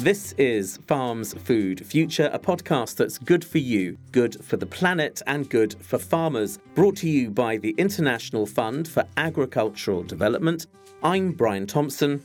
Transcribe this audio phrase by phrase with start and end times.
[0.00, 5.20] This is Farms Food Future, a podcast that's good for you, good for the planet,
[5.26, 6.58] and good for farmers.
[6.74, 10.66] Brought to you by the International Fund for Agricultural Development.
[11.02, 12.22] I'm Brian Thompson.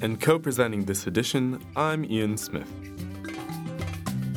[0.00, 2.70] And co presenting this edition, I'm Ian Smith.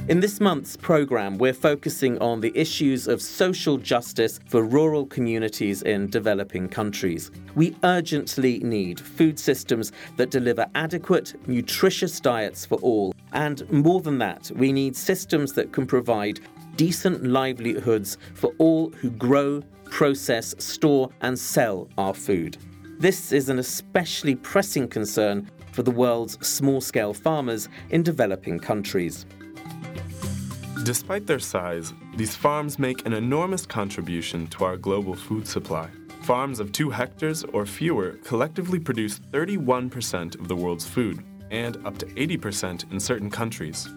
[0.07, 5.83] In this month's programme, we're focusing on the issues of social justice for rural communities
[5.83, 7.29] in developing countries.
[7.53, 13.13] We urgently need food systems that deliver adequate, nutritious diets for all.
[13.33, 16.39] And more than that, we need systems that can provide
[16.77, 22.57] decent livelihoods for all who grow, process, store, and sell our food.
[22.97, 29.27] This is an especially pressing concern for the world's small scale farmers in developing countries.
[30.83, 35.87] Despite their size, these farms make an enormous contribution to our global food supply.
[36.23, 41.99] Farms of two hectares or fewer collectively produce 31% of the world's food, and up
[41.99, 43.89] to 80% in certain countries.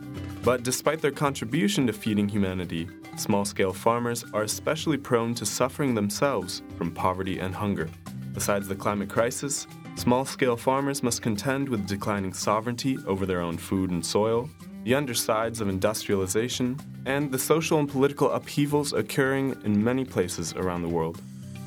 [0.42, 2.86] But despite their contribution to feeding humanity,
[3.17, 7.89] small scale farmers are especially prone to suffering themselves from poverty and hunger.
[8.34, 13.56] Besides the climate crisis, small scale farmers must contend with declining sovereignty over their own
[13.56, 14.51] food and soil,
[14.84, 20.82] the undersides of industrialization, and the social and political upheavals occurring in many places around
[20.82, 21.20] the world.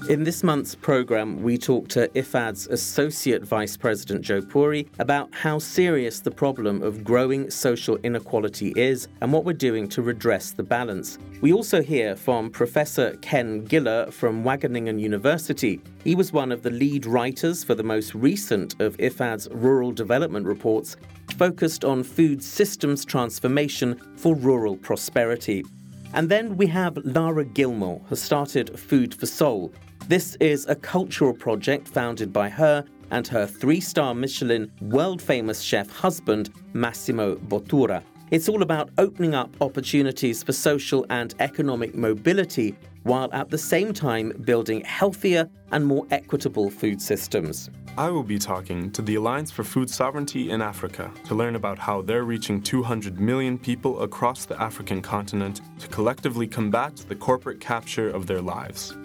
[0.09, 5.59] In this month's programme, we talk to IFAD's Associate Vice President Jo Puri about how
[5.59, 10.63] serious the problem of growing social inequality is and what we're doing to redress the
[10.63, 11.17] balance.
[11.41, 15.81] We also hear from Professor Ken Giller from Wageningen University.
[16.05, 20.45] He was one of the lead writers for the most recent of IFAD's rural development
[20.45, 20.95] reports,
[21.37, 25.65] focused on food systems transformation for rural prosperity.
[26.13, 29.73] And then we have Lara Gilmore, who started Food for Soul,
[30.07, 35.61] this is a cultural project founded by her and her three star Michelin world famous
[35.61, 38.01] chef husband, Massimo Bottura.
[38.31, 43.93] It's all about opening up opportunities for social and economic mobility while at the same
[43.93, 47.69] time building healthier and more equitable food systems.
[47.97, 51.79] I will be talking to the Alliance for Food Sovereignty in Africa to learn about
[51.79, 57.59] how they're reaching 200 million people across the African continent to collectively combat the corporate
[57.59, 58.95] capture of their lives.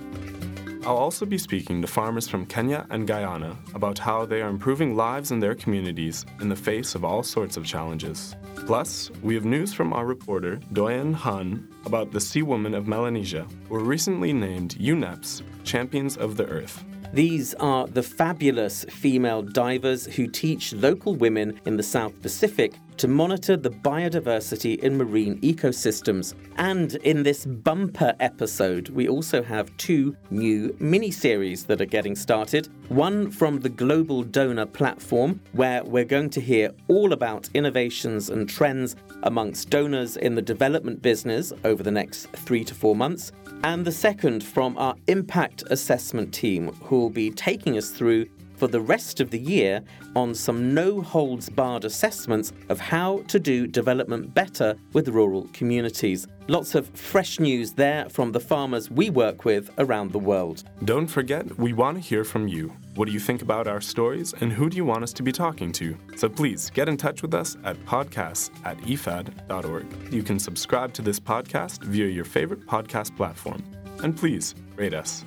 [0.84, 4.97] I'll also be speaking to farmers from Kenya and Guyana about how they are improving
[4.97, 8.34] lives in their communities in the face of all sorts of challenges.
[8.66, 13.47] Plus, we have news from our reporter, Doyen Han, about the Sea Women of Melanesia,
[13.69, 16.84] who were recently named UNEP's Champions of the Earth.
[17.12, 23.08] These are the fabulous female divers who teach local women in the South Pacific to
[23.08, 26.34] monitor the biodiversity in marine ecosystems.
[26.56, 32.14] And in this bumper episode, we also have two new mini series that are getting
[32.14, 32.68] started.
[32.90, 38.48] One from the Global Donor Platform, where we're going to hear all about innovations and
[38.48, 43.32] trends amongst donors in the development business over the next three to four months.
[43.64, 48.26] And the second from our impact assessment team, who will be taking us through
[48.62, 49.82] for the rest of the year
[50.14, 56.28] on some no holds barred assessments of how to do development better with rural communities.
[56.46, 60.62] Lots of fresh news there from the farmers we work with around the world.
[60.84, 62.72] Don't forget, we want to hear from you.
[62.94, 65.32] What do you think about our stories and who do you want us to be
[65.32, 65.98] talking to?
[66.14, 70.12] So please get in touch with us at podcasts at ifad.org.
[70.12, 73.64] You can subscribe to this podcast via your favorite podcast platform.
[74.04, 75.24] And please rate us.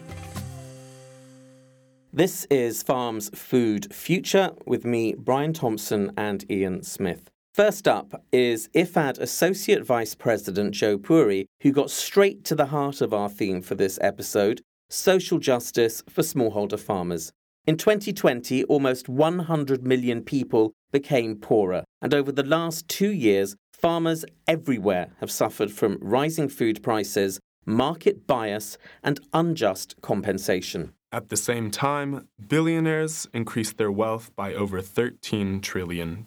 [2.16, 7.30] This is Farms Food Future with me, Brian Thompson, and Ian Smith.
[7.54, 13.02] First up is IFAD Associate Vice President Jo Puri, who got straight to the heart
[13.02, 17.34] of our theme for this episode social justice for smallholder farmers.
[17.68, 24.24] In 2020, almost 100 million people became poorer, and over the last two years, farmers
[24.48, 30.94] everywhere have suffered from rising food prices, market bias, and unjust compensation.
[31.12, 36.26] At the same time, billionaires increased their wealth by over $13 trillion.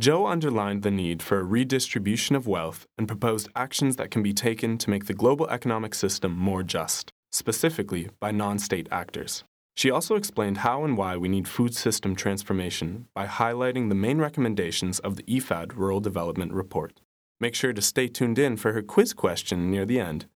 [0.00, 4.32] Jo underlined the need for a redistribution of wealth and proposed actions that can be
[4.32, 9.44] taken to make the global economic system more just, specifically by non state actors.
[9.74, 14.18] She also explained how and why we need food system transformation by highlighting the main
[14.18, 17.00] recommendations of the IFAD Rural Development Report.
[17.40, 20.26] Make sure to stay tuned in for her quiz question near the end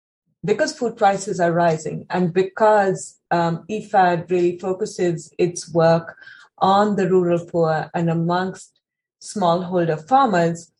[0.44, 6.16] because food prices are rising and because um, IFAD really focuses its work
[6.58, 8.80] on the rural poor and amongst
[9.20, 10.70] smallholder farmers,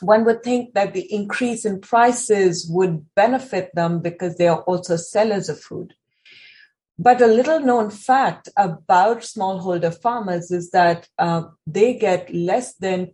[0.00, 4.96] one would think that the increase in prices would benefit them because they are also
[4.96, 5.94] sellers of food.
[6.98, 13.12] But a little known fact about smallholder farmers is that uh, they get less than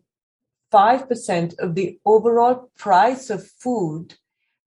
[0.72, 4.14] 5% of the overall price of food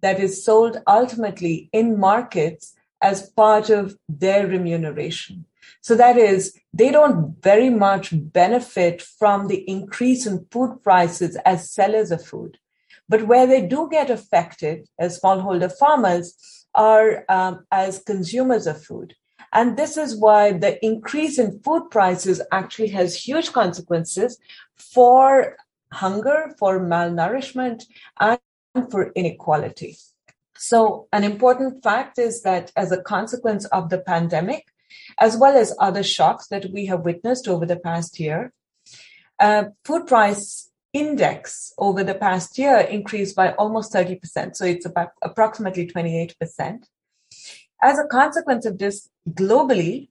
[0.03, 5.45] that is sold ultimately in markets as part of their remuneration.
[5.81, 11.71] So that is, they don't very much benefit from the increase in food prices as
[11.71, 12.57] sellers of food.
[13.09, 19.15] But where they do get affected as smallholder farmers are um, as consumers of food.
[19.51, 24.39] And this is why the increase in food prices actually has huge consequences
[24.75, 25.57] for
[25.91, 27.83] hunger, for malnourishment,
[28.19, 28.39] and
[28.89, 29.97] for inequality.
[30.57, 34.65] So, an important fact is that as a consequence of the pandemic,
[35.19, 38.53] as well as other shocks that we have witnessed over the past year,
[39.39, 44.55] uh, food price index over the past year increased by almost 30%.
[44.55, 46.83] So it's about approximately 28%.
[47.81, 50.09] As a consequence of this, globally,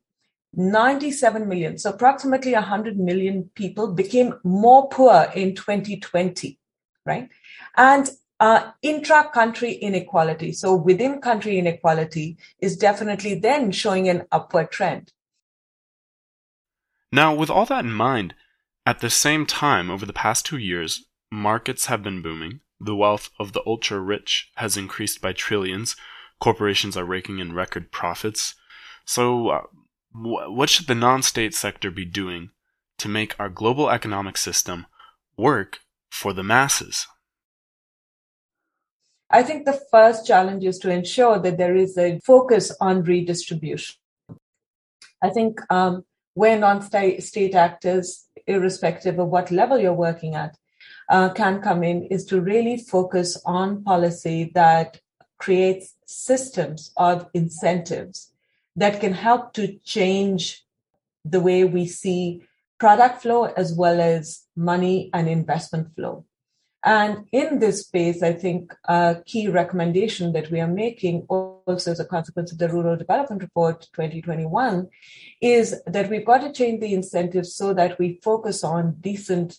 [0.55, 6.59] 97 million, so approximately 100 million people became more poor in 2020,
[7.07, 7.31] right?
[7.77, 8.11] And
[8.43, 15.13] uh, intra country inequality, so within country inequality, is definitely then showing an upward trend.
[17.13, 18.35] Now, with all that in mind,
[18.85, 23.31] at the same time, over the past two years, markets have been booming, the wealth
[23.39, 25.95] of the ultra rich has increased by trillions,
[26.41, 28.57] corporations are raking in record profits.
[29.05, 29.63] So, uh,
[30.13, 32.51] what should the non state sector be doing
[32.99, 34.87] to make our global economic system
[35.37, 35.79] work
[36.11, 37.07] for the masses?
[39.35, 43.97] I think the first challenge is to ensure that there is a focus on redistribution.
[45.23, 50.57] I think um, where non state actors, irrespective of what level you're working at,
[51.09, 55.01] uh, can come in is to really focus on policy that
[55.39, 58.33] creates systems of incentives
[58.77, 60.65] that can help to change
[61.25, 62.43] the way we see
[62.79, 66.25] product flow as well as money and investment flow.
[66.85, 72.01] And in this space, I think a key recommendation that we are making also as
[72.01, 74.89] a consequence of the Rural Development Report 2021
[75.41, 79.59] is that we've got to change the incentives so that we focus on decent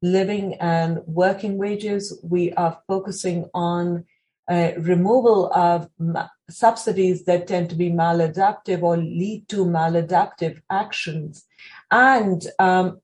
[0.00, 2.18] living and working wages.
[2.22, 4.06] We are focusing on
[4.50, 11.44] uh, removal of ma- subsidies that tend to be maladaptive or lead to maladaptive actions,
[11.90, 13.00] and um,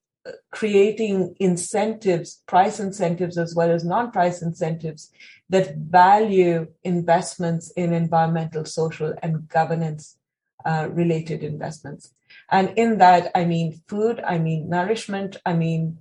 [0.51, 5.11] creating incentives, price incentives as well as non-price incentives
[5.49, 10.19] that value investments in environmental, social, and governance
[10.65, 12.13] uh, related investments.
[12.51, 15.99] And in that, I mean food, I mean nourishment, I mean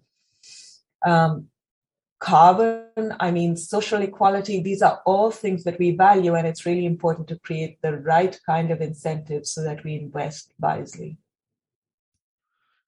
[1.06, 1.48] um,
[2.20, 4.62] carbon, I mean, social equality.
[4.62, 8.38] These are all things that we value, and it's really important to create the right
[8.46, 11.18] kind of incentives so that we invest wisely.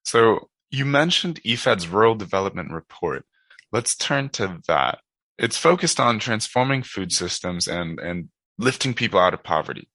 [0.04, 3.24] So, you mentioned IFAD's Rural Development Report.
[3.72, 4.98] Let's turn to that.
[5.38, 8.28] It's focused on transforming food systems and, and
[8.58, 9.88] lifting people out of poverty.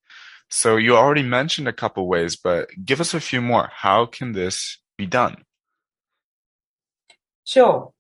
[0.50, 3.70] So, you already mentioned a couple ways, but give us a few more.
[3.74, 5.44] How can this be done?
[7.44, 7.92] Sure.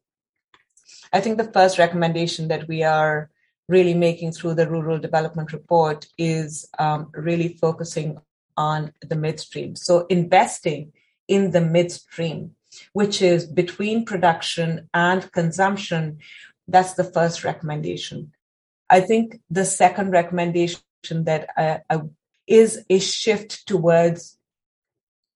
[1.11, 3.29] I think the first recommendation that we are
[3.67, 8.19] really making through the Rural Development Report is um, really focusing
[8.57, 9.75] on the midstream.
[9.75, 10.93] So investing
[11.27, 12.51] in the midstream,
[12.93, 16.19] which is between production and consumption.
[16.67, 18.31] That's the first recommendation.
[18.89, 21.99] I think the second recommendation that uh, uh,
[22.47, 24.37] is a shift towards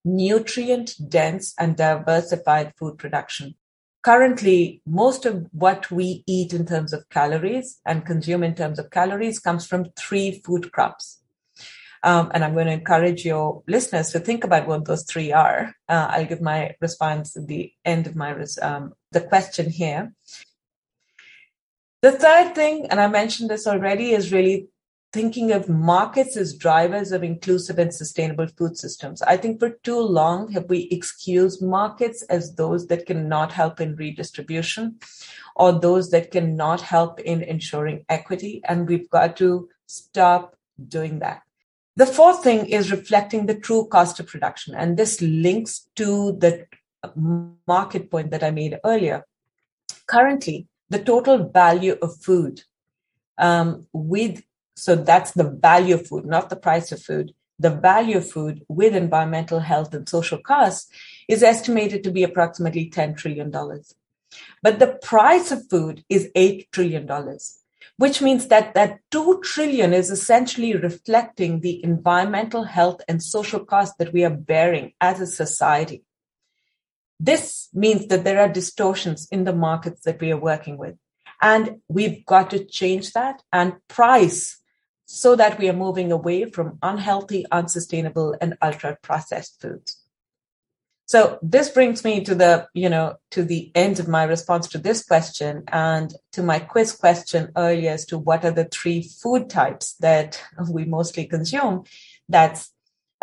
[0.05, 3.55] nutrient dense and diversified food production
[4.01, 8.89] currently most of what we eat in terms of calories and consume in terms of
[8.89, 11.18] calories comes from three food crops.
[12.03, 15.73] Um, and I'm going to encourage your listeners to think about what those three are.
[15.87, 20.13] Uh, I'll give my response at the end of my res- um, the question here.
[22.01, 24.69] The third thing, and I mentioned this already, is really
[25.11, 29.21] thinking of markets as drivers of inclusive and sustainable food systems.
[29.23, 33.95] I think for too long have we excused markets as those that cannot help in
[33.95, 34.99] redistribution
[35.55, 38.61] or those that cannot help in ensuring equity.
[38.65, 40.55] And we've got to stop
[40.87, 41.41] doing that.
[41.99, 44.73] The fourth thing is reflecting the true cost of production.
[44.73, 46.65] And this links to the
[47.67, 49.25] market point that I made earlier.
[50.07, 52.61] Currently, the total value of food
[53.37, 54.43] um, with
[54.75, 57.33] so that's the value of food, not the price of food.
[57.59, 60.89] The value of food with environmental health and social costs
[61.27, 63.51] is estimated to be approximately $10 trillion.
[64.63, 67.05] But the price of food is $8 trillion,
[67.99, 73.95] which means that that 2 trillion is essentially reflecting the environmental health and social costs
[73.99, 76.03] that we are bearing as a society.
[77.19, 80.95] this means that there are distortions in the markets that we are working with.
[81.41, 84.61] And we've got to change that and price
[85.05, 89.98] so that we are moving away from unhealthy, unsustainable, and ultra processed foods.
[91.09, 94.77] So this brings me to the, you know, to the end of my response to
[94.77, 99.49] this question and to my quiz question earlier as to what are the three food
[99.49, 100.39] types that
[100.69, 101.85] we mostly consume.
[102.29, 102.71] That's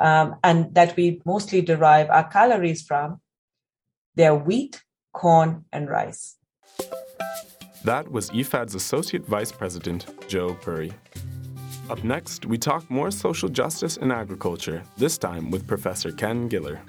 [0.01, 3.21] um, and that we mostly derive our calories from.
[4.17, 6.39] They're wheat, corn, and rice.
[7.85, 10.93] That was IFAD's Associate Vice President, Jo Puri.
[11.89, 16.81] Up next, we talk more social justice in agriculture, this time with Professor Ken Giller.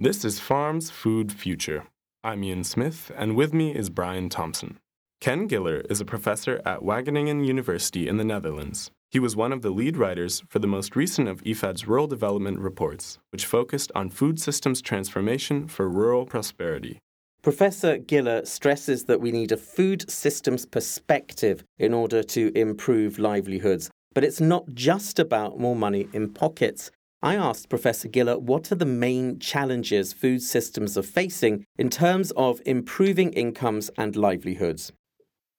[0.00, 1.82] This is Farms Food Future.
[2.22, 4.78] I'm Ian Smith, and with me is Brian Thompson.
[5.20, 8.92] Ken Giller is a professor at Wageningen University in the Netherlands.
[9.10, 12.60] He was one of the lead writers for the most recent of IFAD's rural development
[12.60, 17.00] reports, which focused on food systems transformation for rural prosperity.
[17.42, 23.90] Professor Giller stresses that we need a food systems perspective in order to improve livelihoods.
[24.14, 26.92] But it's not just about more money in pockets.
[27.20, 32.30] I asked Professor Giller what are the main challenges food systems are facing in terms
[32.36, 34.92] of improving incomes and livelihoods.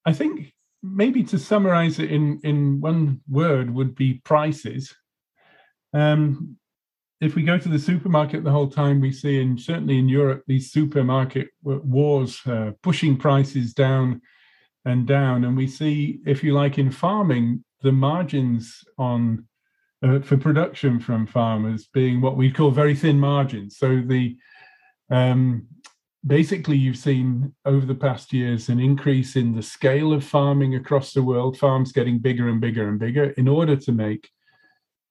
[0.06, 0.52] I think
[0.82, 4.94] maybe to summarize it in, in one word would be prices.
[5.92, 6.56] Um,
[7.20, 10.42] if we go to the supermarket the whole time, we see, and certainly in Europe,
[10.46, 14.22] these supermarket wars uh, pushing prices down
[14.86, 15.44] and down.
[15.44, 19.46] And we see, if you like, in farming, the margins on
[20.02, 23.76] uh, for production from farmers being what we call very thin margins.
[23.78, 24.36] So the
[25.10, 25.66] um,
[26.26, 31.12] basically you've seen over the past years an increase in the scale of farming across
[31.12, 34.28] the world farms getting bigger and bigger and bigger in order to make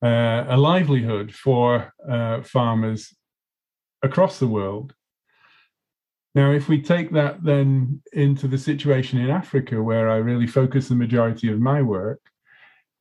[0.04, 3.16] uh, a livelihood for uh, farmers
[4.04, 4.94] across the world
[6.36, 10.88] now if we take that then into the situation in africa where i really focus
[10.88, 12.22] the majority of my work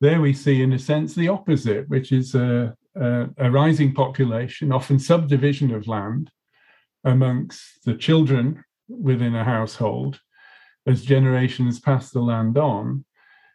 [0.01, 4.73] there we see in a sense the opposite which is a, a, a rising population
[4.73, 6.31] often subdivision of land
[7.05, 10.21] amongst the children within a household
[10.87, 13.05] as generations pass the land on,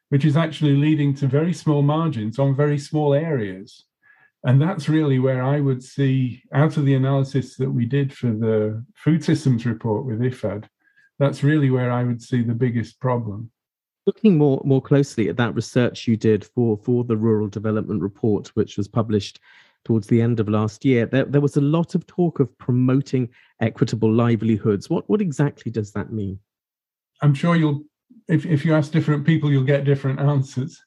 [0.09, 3.85] which is actually leading to very small margins on very small areas.
[4.43, 8.27] And that's really where I would see, out of the analysis that we did for
[8.27, 10.65] the food systems report with IFAD,
[11.17, 13.51] that's really where I would see the biggest problem.
[14.05, 18.49] Looking more more closely at that research you did for for the rural development report,
[18.49, 19.39] which was published
[19.85, 23.29] towards the end of last year, there, there was a lot of talk of promoting
[23.59, 24.89] equitable livelihoods.
[24.89, 26.39] What, what exactly does that mean?
[27.21, 27.83] I'm sure you'll,
[28.27, 30.81] if, if you ask different people, you'll get different answers.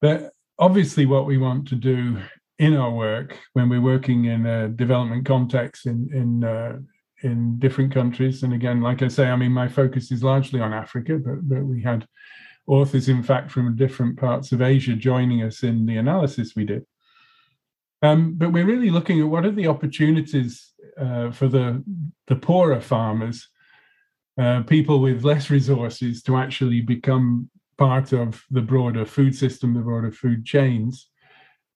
[0.00, 2.18] But obviously, what we want to do
[2.58, 6.78] in our work when we're working in a development context in, in, uh,
[7.22, 10.72] in different countries, and again, like I say, I mean, my focus is largely on
[10.72, 12.06] Africa, but, but we had
[12.66, 16.84] authors, in fact, from different parts of Asia joining us in the analysis we did
[18.02, 21.82] um, but we're really looking at what are the opportunities uh, for the
[22.26, 23.48] the poorer farmers,
[24.40, 29.80] uh, people with less resources, to actually become part of the broader food system, the
[29.80, 31.10] broader food chains,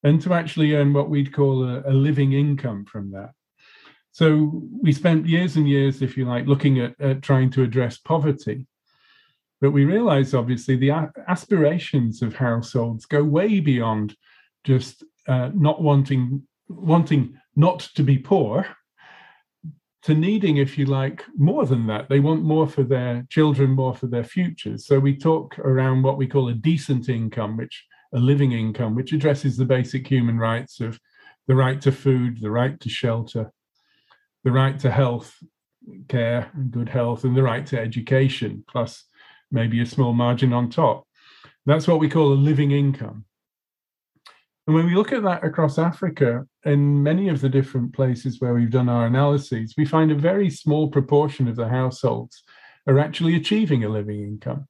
[0.04, 3.30] and to actually earn what we'd call a, a living income from that.
[4.12, 7.96] So we spent years and years, if you like, looking at, at trying to address
[7.96, 8.66] poverty.
[9.60, 14.14] But we realize, obviously, the aspirations of households go way beyond
[14.64, 18.66] just uh, not wanting wanting not to be poor
[20.02, 22.08] to needing, if you like, more than that.
[22.08, 24.86] They want more for their children, more for their futures.
[24.86, 29.12] So we talk around what we call a decent income, which a living income, which
[29.12, 30.98] addresses the basic human rights of
[31.46, 33.52] the right to food, the right to shelter,
[34.44, 35.36] the right to health
[36.08, 39.04] care and good health, and the right to education, plus
[39.50, 41.06] maybe a small margin on top.
[41.66, 43.24] That's what we call a living income.
[44.66, 48.54] And when we look at that across Africa, in many of the different places where
[48.54, 52.42] we've done our analyses, we find a very small proportion of the households
[52.86, 54.68] are actually achieving a living income.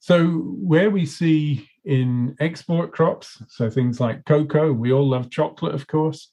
[0.00, 5.74] So, where we see in export crops, so things like cocoa, we all love chocolate,
[5.74, 6.32] of course,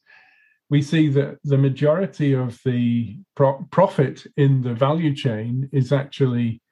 [0.73, 6.63] we see that the majority of the pro- profit in the value chain is actually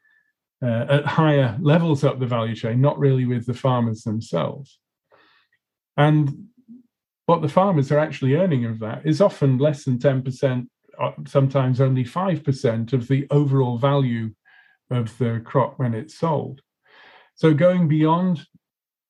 [0.64, 4.80] uh, at higher levels up the value chain, not really with the farmers themselves.
[5.98, 6.48] And
[7.28, 10.66] what the farmers are actually earning of that is often less than 10%,
[11.00, 14.32] uh, sometimes only 5% of the overall value
[14.90, 16.62] of the crop when it's sold.
[17.36, 18.48] So going beyond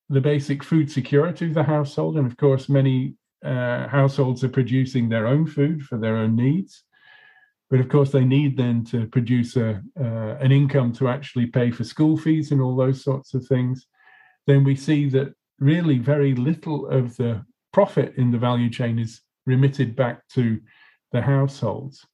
[0.09, 5.09] the basic food security of the household, and of course, many uh, households are producing
[5.09, 6.83] their own food for their own needs.
[7.69, 11.71] But of course, they need then to produce a, uh, an income to actually pay
[11.71, 13.87] for school fees and all those sorts of things.
[14.45, 19.21] Then we see that really very little of the profit in the value chain is
[19.45, 20.59] remitted back to
[21.11, 22.05] the households.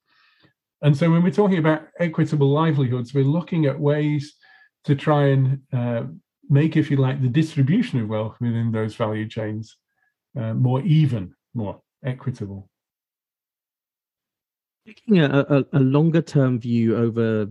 [0.83, 4.35] And so when we're talking about equitable livelihoods, we're looking at ways
[4.83, 6.03] to try and uh,
[6.49, 9.75] make, if you like, the distribution of wealth within those value chains
[10.37, 12.69] uh, more even, more equitable.
[14.85, 17.49] Taking a, a, a longer term view over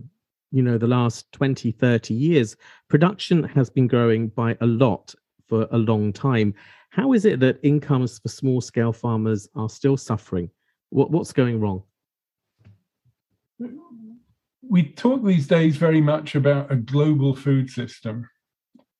[0.51, 2.55] you know the last 20 30 years
[2.87, 5.13] production has been growing by a lot
[5.47, 6.53] for a long time.
[6.89, 10.49] How is it that incomes for small scale farmers are still suffering?
[10.89, 11.83] What, what's going wrong?
[14.61, 18.27] We talk these days very much about a global food system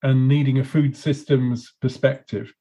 [0.03, 2.53] and needing a food systems perspective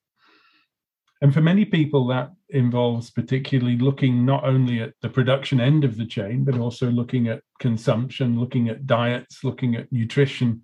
[1.23, 5.97] and for many people, that involves particularly looking not only at the production end of
[5.97, 10.63] the chain, but also looking at consumption, looking at diets, looking at nutrition,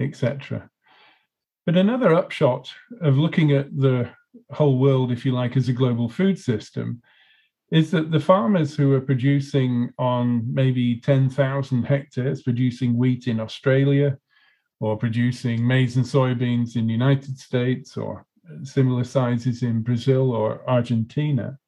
[0.00, 0.70] etc.
[1.66, 2.72] But another upshot
[3.02, 4.10] of looking at the
[4.50, 7.02] whole world, if you like, as a global food system,
[7.70, 14.18] is that the farmers who are producing on maybe 10,000 hectares, producing wheat in Australia,
[14.80, 18.26] or producing maize and soybeans in the United States, or
[18.62, 21.58] similar sizes in Brazil or Argentina,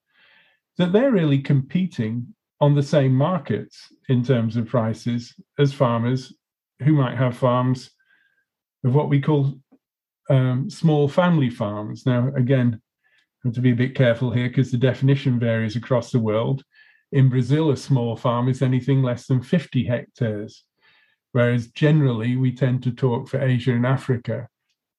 [0.79, 6.33] that they're really competing on the same markets in terms of prices as farmers
[6.83, 7.91] who might have farms
[8.85, 9.55] of what we call
[10.31, 12.07] um, small family farms.
[12.07, 12.81] Now, again,
[13.45, 16.63] I have to be a bit careful here because the definition varies across the world.
[17.13, 20.65] In Brazil, a small farm is anything less than 50 hectares,
[21.33, 24.49] whereas generally we tend to talk for Asia and Africa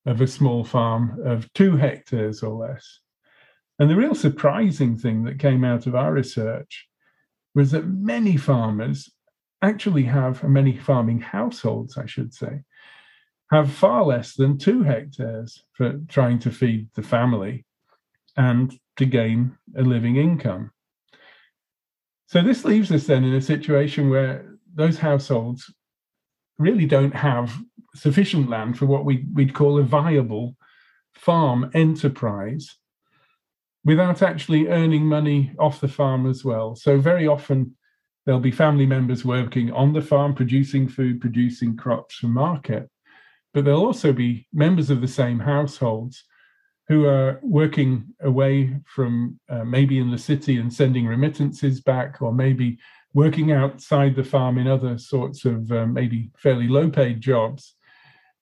[0.07, 3.01] of a small farm of two hectares or less.
[3.77, 6.88] And the real surprising thing that came out of our research
[7.53, 9.12] was that many farmers
[9.62, 12.62] actually have, many farming households, I should say,
[13.51, 17.65] have far less than two hectares for trying to feed the family
[18.38, 20.71] and to gain a living income.
[22.27, 25.73] So this leaves us then in a situation where those households
[26.58, 27.56] really don't have
[27.96, 30.56] sufficient land for what we, we'd call a viable
[31.15, 32.76] farm enterprise
[33.84, 36.76] without actually earning money off the farm as well.
[36.76, 37.76] So, very often,
[38.26, 42.89] there'll be family members working on the farm, producing food, producing crops for market.
[43.54, 46.24] But there'll also be members of the same households
[46.89, 52.34] who are working away from uh, maybe in the city and sending remittances back, or
[52.34, 52.78] maybe
[53.17, 57.73] working outside the farm in other sorts of uh, maybe fairly low paid jobs.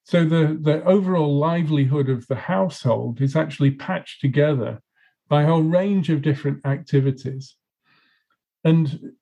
[0.03, 4.81] So the, the overall livelihood of the household is actually patched together
[5.29, 7.55] by a whole range of different activities.
[8.65, 9.13] And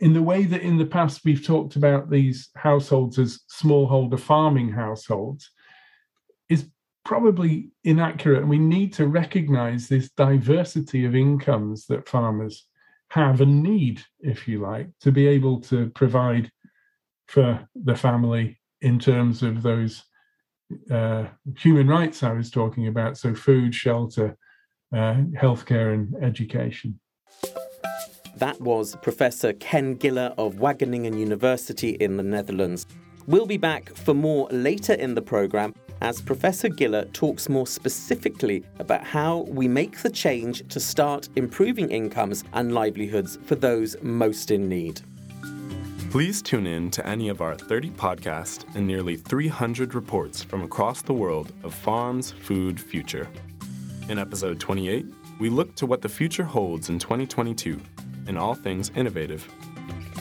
[0.00, 4.72] in the way that in the past we've talked about these households as smallholder farming
[4.72, 5.48] households,
[6.48, 6.66] is
[7.04, 8.40] probably inaccurate.
[8.40, 12.66] And we need to recognize this diversity of incomes that farmers
[13.10, 16.50] have a need, if you like, to be able to provide
[17.26, 20.04] for the family in terms of those
[20.90, 21.24] uh,
[21.58, 24.36] human rights I was talking about, so food, shelter,
[24.94, 27.00] uh, healthcare, and education.
[28.36, 32.86] That was Professor Ken Giller of Wageningen University in the Netherlands.
[33.26, 38.64] We'll be back for more later in the programme as Professor Giller talks more specifically
[38.78, 44.50] about how we make the change to start improving incomes and livelihoods for those most
[44.50, 45.00] in need.
[46.10, 51.02] Please tune in to any of our 30 podcasts and nearly 300 reports from across
[51.02, 53.28] the world of Farm's Food Future.
[54.08, 55.06] In episode 28,
[55.38, 57.80] we look to what the future holds in 2022
[58.26, 59.46] in all things innovative.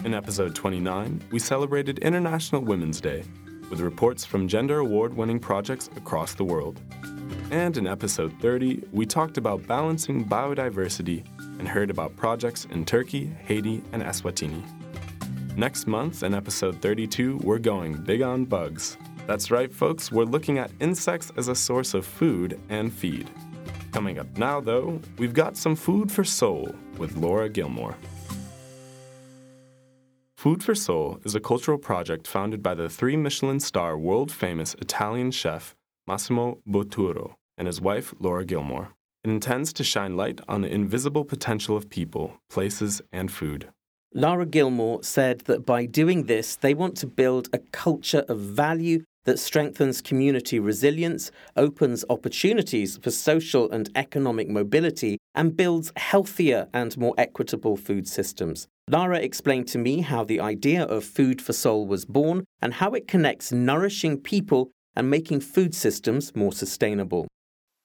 [0.05, 3.23] In episode 29, we celebrated International Women's Day
[3.69, 6.79] with reports from gender award winning projects across the world.
[7.51, 11.25] And in episode 30, we talked about balancing biodiversity
[11.59, 14.63] and heard about projects in Turkey, Haiti, and Eswatini.
[15.55, 18.97] Next month, in episode 32, we're going big on bugs.
[19.27, 23.29] That's right, folks, we're looking at insects as a source of food and feed.
[23.91, 27.95] Coming up now, though, we've got some food for soul with Lara Gilmore.
[30.39, 34.73] Food for Soul is a cultural project founded by the three Michelin star world famous
[34.75, 35.75] Italian chef
[36.07, 38.93] Massimo Bottura and his wife Lara Gilmore.
[39.25, 43.67] It intends to shine light on the invisible potential of people, places, and food.
[44.13, 49.03] Lara Gilmore said that by doing this, they want to build a culture of value
[49.29, 56.97] that strengthens community resilience, opens opportunities for social and economic mobility, and builds healthier and
[56.97, 58.67] more equitable food systems.
[58.89, 62.93] Lara explained to me how the idea of Food for Soul was born and how
[62.93, 67.27] it connects nourishing people and making food systems more sustainable.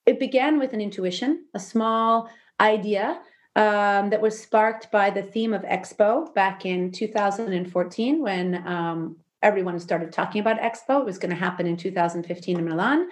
[0.06, 3.20] It began with an intuition, a small idea
[3.54, 9.78] um, that was sparked by the theme of Expo back in 2014 when um, everyone
[9.78, 11.00] started talking about Expo.
[11.00, 13.08] It was going to happen in 2015 in Milan.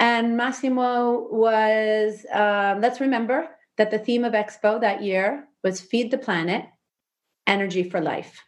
[0.00, 6.10] And Massimo was, um, let's remember that the theme of Expo that year was Feed
[6.10, 6.66] the Planet
[7.46, 8.42] energy for life.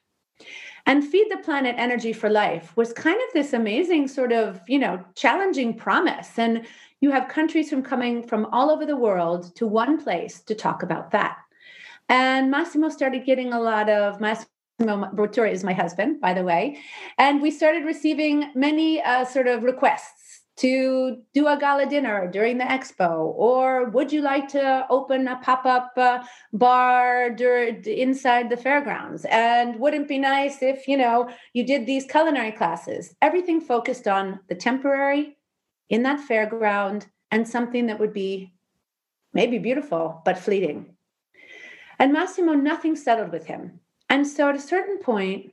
[0.86, 4.78] And Feed the Planet Energy for Life was kind of this amazing sort of, you
[4.78, 6.38] know, challenging promise.
[6.38, 6.66] And
[7.00, 10.82] you have countries from coming from all over the world to one place to talk
[10.82, 11.36] about that.
[12.08, 14.48] And Massimo started getting a lot of Massimo
[14.80, 16.78] Bottura is my husband, by the way,
[17.18, 22.58] and we started receiving many uh, sort of requests to do a gala dinner during
[22.58, 28.56] the expo or would you like to open a pop-up uh, bar dur- inside the
[28.58, 29.24] fairgrounds?
[29.30, 33.14] And wouldn't be nice if you know you did these culinary classes.
[33.22, 35.38] Everything focused on the temporary
[35.88, 38.52] in that fairground and something that would be
[39.32, 40.94] maybe beautiful but fleeting.
[41.98, 45.52] And massimo nothing settled with him and so at a certain point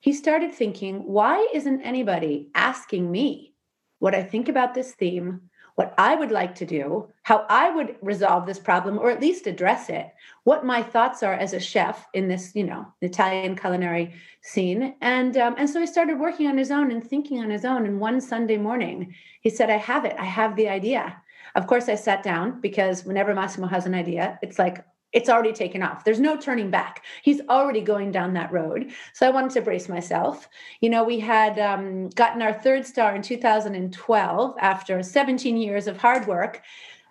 [0.00, 3.54] he started thinking why isn't anybody asking me
[4.00, 5.40] what I think about this theme,
[5.76, 9.46] what I would like to do, how I would resolve this problem or at least
[9.46, 10.12] address it,
[10.42, 14.12] what my thoughts are as a chef in this, you know, Italian culinary
[14.42, 14.94] scene.
[15.00, 17.86] And um, and so he started working on his own and thinking on his own.
[17.86, 20.16] And one Sunday morning, he said, "I have it.
[20.18, 21.16] I have the idea."
[21.54, 24.84] Of course, I sat down because whenever Massimo has an idea, it's like
[25.14, 26.04] it's already taken off.
[26.04, 27.04] There's no turning back.
[27.22, 28.92] He's already going down that road.
[29.12, 30.48] So I wanted to brace myself.
[30.80, 35.96] You know, we had um, gotten our third star in 2012 after 17 years of
[35.96, 36.62] hard work.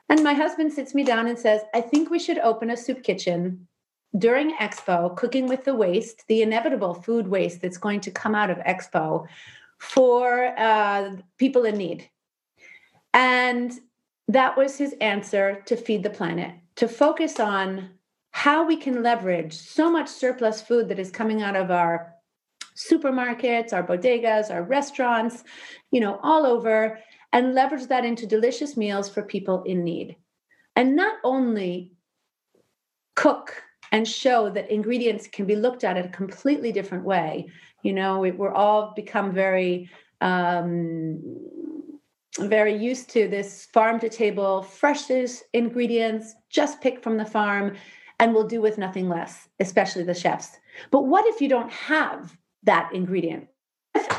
[0.10, 3.04] And my husband sits me down and says, I think we should open a soup
[3.04, 3.68] kitchen
[4.18, 8.52] during Expo, cooking with the waste, the inevitable food waste that's going to come out
[8.52, 9.26] of Expo
[9.80, 12.10] for uh, people in need.
[13.14, 13.72] And
[14.28, 17.92] that was his answer to feed the planet to focus on
[18.32, 22.14] how we can leverage so much surplus food that is coming out of our
[22.76, 25.44] supermarkets, our bodegas, our restaurants,
[25.92, 27.00] you know, all over,
[27.32, 30.16] and leverage that into delicious meals for people in need.
[30.76, 31.92] And not only
[33.16, 37.48] cook and show that ingredients can be looked at in a completely different way.
[37.84, 41.22] You know, we, we're all become very um,
[42.40, 47.76] very used to this farm to table, freshest ingredients, just picked from the farm,
[48.20, 50.58] and will do with nothing less, especially the chefs.
[50.92, 53.48] But what if you don't have that ingredient?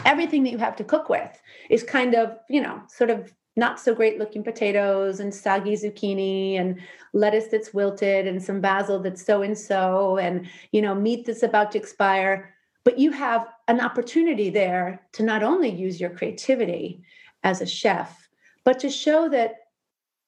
[0.05, 3.81] Everything that you have to cook with is kind of, you know, sort of not
[3.81, 6.81] so great looking potatoes and soggy zucchini and
[7.13, 11.45] lettuce that's wilted and some basil that's so and so and you know meat that's
[11.45, 17.03] about to expire but you have an opportunity there to not only use your creativity
[17.45, 18.29] as a chef,
[18.65, 19.57] but to show that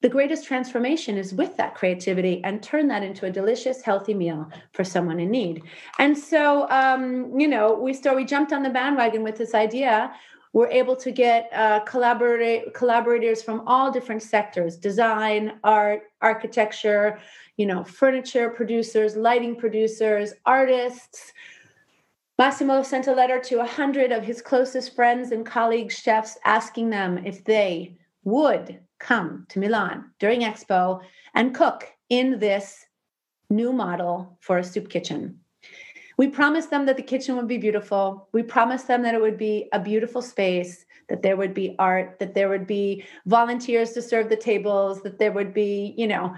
[0.02, 4.48] the greatest transformation is with that creativity and turn that into a delicious, healthy meal
[4.72, 5.62] for someone in need.
[5.98, 10.12] And so, um, you know, we start, we jumped on the bandwagon with this idea.
[10.52, 17.18] We're able to get uh, collaborate, collaborators from all different sectors: design, art, architecture,
[17.56, 21.32] you know, furniture producers, lighting producers, artists,
[22.38, 26.90] Massimo sent a letter to a hundred of his closest friends and colleagues, chefs, asking
[26.90, 31.00] them if they would come to Milan during Expo
[31.34, 32.84] and cook in this
[33.48, 35.40] new model for a soup kitchen.
[36.18, 38.28] We promised them that the kitchen would be beautiful.
[38.32, 42.18] We promised them that it would be a beautiful space, that there would be art,
[42.18, 46.34] that there would be volunteers to serve the tables, that there would be, you know,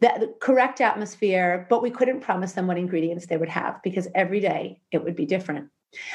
[0.00, 4.40] the correct atmosphere, but we couldn't promise them what ingredients they would have because every
[4.40, 5.68] day it would be different.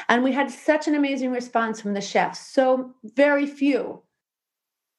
[0.08, 2.40] And we had such an amazing response from the chefs.
[2.40, 4.02] So very few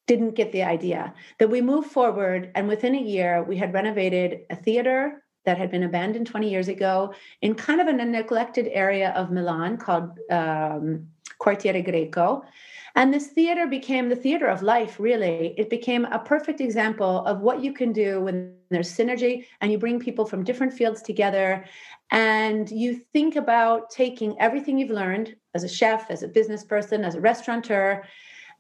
[0.05, 2.51] didn't get the idea that we moved forward.
[2.55, 6.67] And within a year, we had renovated a theater that had been abandoned 20 years
[6.67, 11.07] ago in kind of a neglected area of Milan called um,
[11.39, 12.43] Quartiere Greco.
[12.97, 15.53] And this theater became the theater of life, really.
[15.55, 19.77] It became a perfect example of what you can do when there's synergy and you
[19.77, 21.63] bring people from different fields together
[22.09, 27.05] and you think about taking everything you've learned as a chef, as a business person,
[27.05, 28.03] as a restaurateur,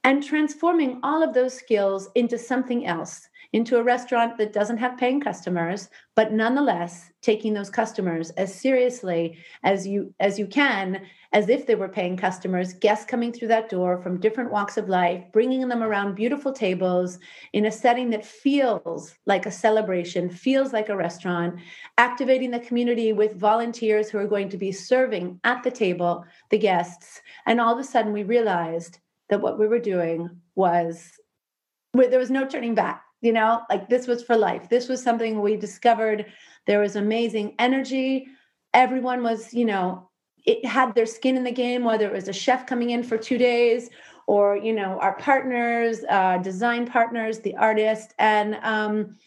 [0.07, 4.97] and transforming all of those skills into something else, into a restaurant that doesn't have
[4.97, 11.01] paying customers, but nonetheless taking those customers as seriously as you as you can
[11.33, 14.87] as if they were paying customers, guests coming through that door from different walks of
[14.87, 17.19] life, bringing them around beautiful tables
[17.51, 21.59] in a setting that feels like a celebration, feels like a restaurant,
[21.97, 26.57] activating the community with volunteers who are going to be serving at the table the
[26.57, 27.21] guests.
[27.45, 31.11] And all of a sudden, we realized that what we were doing was
[31.93, 33.61] there was no turning back you know?
[33.69, 34.69] Like this was for life.
[34.69, 36.25] This was something we discovered.
[36.65, 38.27] There was amazing energy.
[38.73, 40.09] Everyone was you know
[40.45, 43.17] it had their skin in the game whether it was a chef coming in for
[43.17, 43.89] two days
[44.27, 48.13] or you know our partners uh, design partners the artist.
[48.19, 49.17] And um,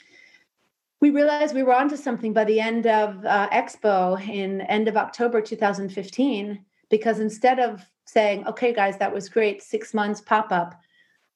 [1.00, 4.96] we realized we were onto something by the end of uh, expo in end of
[4.96, 10.81] october 2015 because instead of saying okay guys that was great six months pop up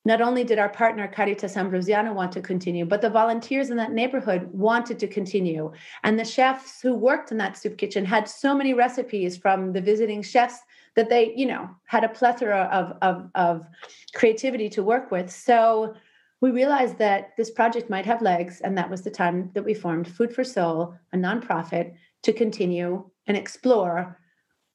[0.05, 3.93] not only did our partner Caritas Ambrosiana want to continue, but the volunteers in that
[3.93, 5.73] neighborhood wanted to continue.
[6.03, 9.81] And the chefs who worked in that soup kitchen had so many recipes from the
[9.81, 10.59] visiting chefs
[10.95, 13.67] that they, you know, had a plethora of, of, of
[14.15, 15.31] creativity to work with.
[15.31, 15.95] So
[16.41, 19.73] we realized that this project might have legs, and that was the time that we
[19.73, 24.21] formed Food for Soul, a nonprofit, to continue and explore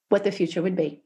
[0.10, 1.04] what the future would be.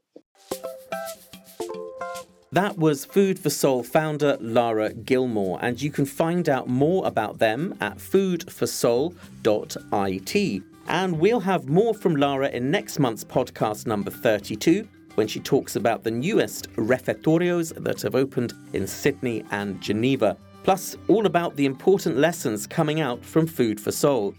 [2.54, 7.40] That was Food for Soul founder Lara Gilmore, and you can find out more about
[7.40, 10.64] them at foodforsoul.it.
[10.88, 15.76] And we'll have more from Lara in next month's podcast number 32 when she talks
[15.76, 21.66] about the newest refettorios that have opened in Sydney and Geneva, plus all about the
[21.66, 24.36] important lessons coming out from Food for Soul.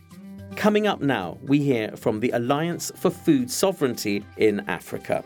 [0.55, 5.25] Coming up now, we hear from the Alliance for Food Sovereignty in Africa.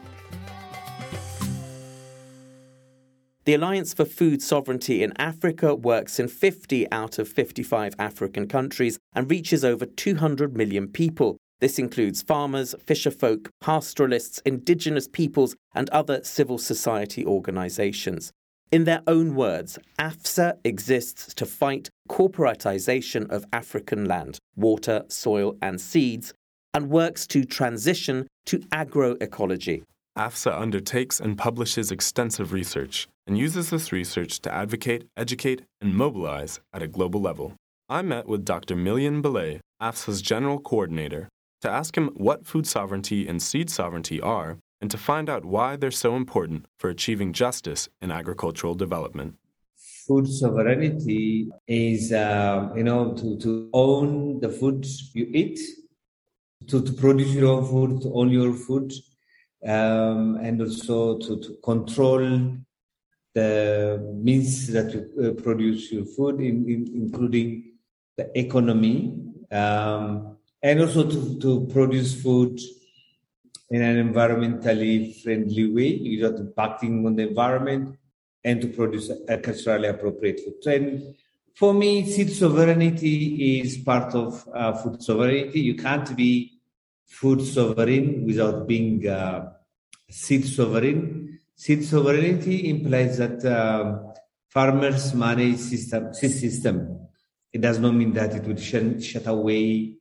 [3.48, 8.98] The Alliance for Food Sovereignty in Africa works in 50 out of 55 African countries
[9.14, 11.38] and reaches over 200 million people.
[11.58, 18.32] This includes farmers, fisherfolk, pastoralists, indigenous peoples, and other civil society organizations.
[18.70, 25.80] In their own words, AFSA exists to fight corporatization of African land, water, soil, and
[25.80, 26.34] seeds,
[26.74, 29.84] and works to transition to agroecology.
[30.18, 36.58] AFSA undertakes and publishes extensive research and uses this research to advocate, educate, and mobilize
[36.72, 37.54] at a global level.
[37.88, 38.74] I met with Dr.
[38.74, 41.28] Million Belay, AFSA's general coordinator,
[41.60, 45.76] to ask him what food sovereignty and seed sovereignty are and to find out why
[45.76, 49.36] they're so important for achieving justice in agricultural development.
[50.08, 55.60] Food sovereignty is, uh, you know, to, to own the food you eat,
[56.66, 58.92] to, to produce your own food, to own your food,
[59.66, 62.56] um, and also to, to control
[63.34, 67.72] the means that you uh, produce your food, in, in, including
[68.16, 69.14] the economy,
[69.50, 72.58] um, and also to, to produce food
[73.70, 77.96] in an environmentally friendly way without impacting on the environment
[78.44, 80.74] and to produce a culturally appropriate food.
[80.74, 81.14] And
[81.54, 85.60] for me, seed sovereignty is part of uh, food sovereignty.
[85.60, 86.57] You can't be
[87.08, 89.50] food sovereign without being uh,
[90.08, 91.38] seed sovereign.
[91.56, 94.12] Seed sovereignty implies that uh,
[94.48, 97.08] farmers manage system, system.
[97.52, 99.96] It does not mean that it would sh- shut away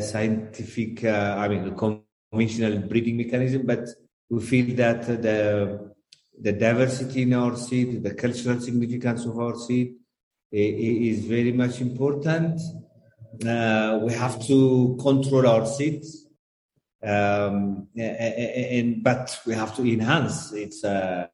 [0.00, 3.88] scientific, uh, I mean, conventional breeding mechanism, but
[4.30, 5.94] we feel that the
[6.38, 9.94] the diversity in our seed, the cultural significance of our seed
[10.52, 12.60] is very much important.
[13.46, 16.25] Uh, we have to control our seeds
[17.06, 21.26] um, and but we have to enhance its uh,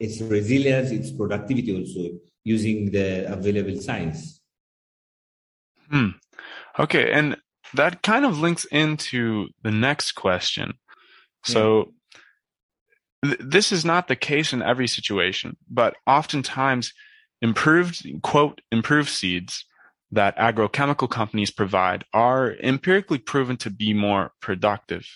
[0.00, 4.40] its resilience, its productivity also using the available science.
[5.90, 6.10] Hmm.
[6.78, 7.36] Okay, and
[7.74, 10.74] that kind of links into the next question.
[11.44, 11.92] So
[13.24, 13.30] yeah.
[13.30, 16.92] th- this is not the case in every situation, but oftentimes
[17.42, 19.66] improved quote improved seeds
[20.14, 25.06] that agrochemical companies provide are empirically proven to be more productive.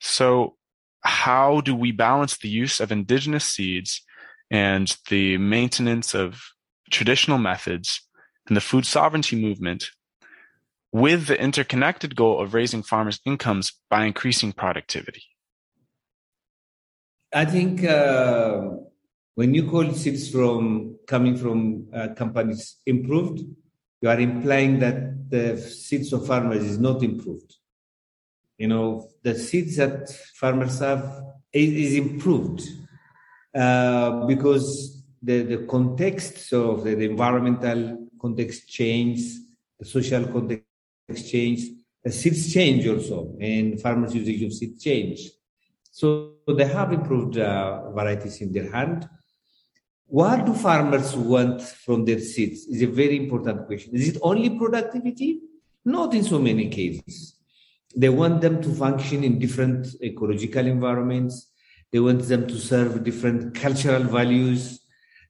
[0.00, 0.56] So,
[1.02, 4.02] how do we balance the use of indigenous seeds
[4.50, 6.42] and the maintenance of
[6.90, 8.02] traditional methods
[8.46, 9.90] and the food sovereignty movement
[10.92, 15.22] with the interconnected goal of raising farmers' incomes by increasing productivity?
[17.32, 18.70] I think uh,
[19.36, 23.40] when you call seeds from coming from uh, companies improved,
[24.00, 27.54] you are implying that the seeds of farmers is not improved.
[28.58, 32.62] You know, the seeds that farmers have is, is improved
[33.54, 39.20] uh, because the, the context of the, the environmental context change,
[39.78, 40.64] the social context
[41.30, 41.62] change,
[42.02, 45.30] the seeds change also, and farmers' usage of seeds change.
[45.90, 49.08] So they have improved uh, varieties in their hand.
[50.10, 53.94] What do farmers want from their seeds is a very important question.
[53.94, 55.38] Is it only productivity?
[55.84, 57.38] Not in so many cases.
[57.94, 61.52] They want them to function in different ecological environments.
[61.92, 64.80] They want them to serve different cultural values.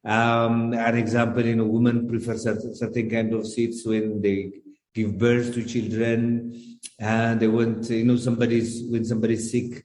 [0.03, 4.51] Um, an example, you know, women prefer certain, certain kind of seeds when they
[4.95, 9.85] give birth to children, and they want, you know, somebody's when somebody's sick,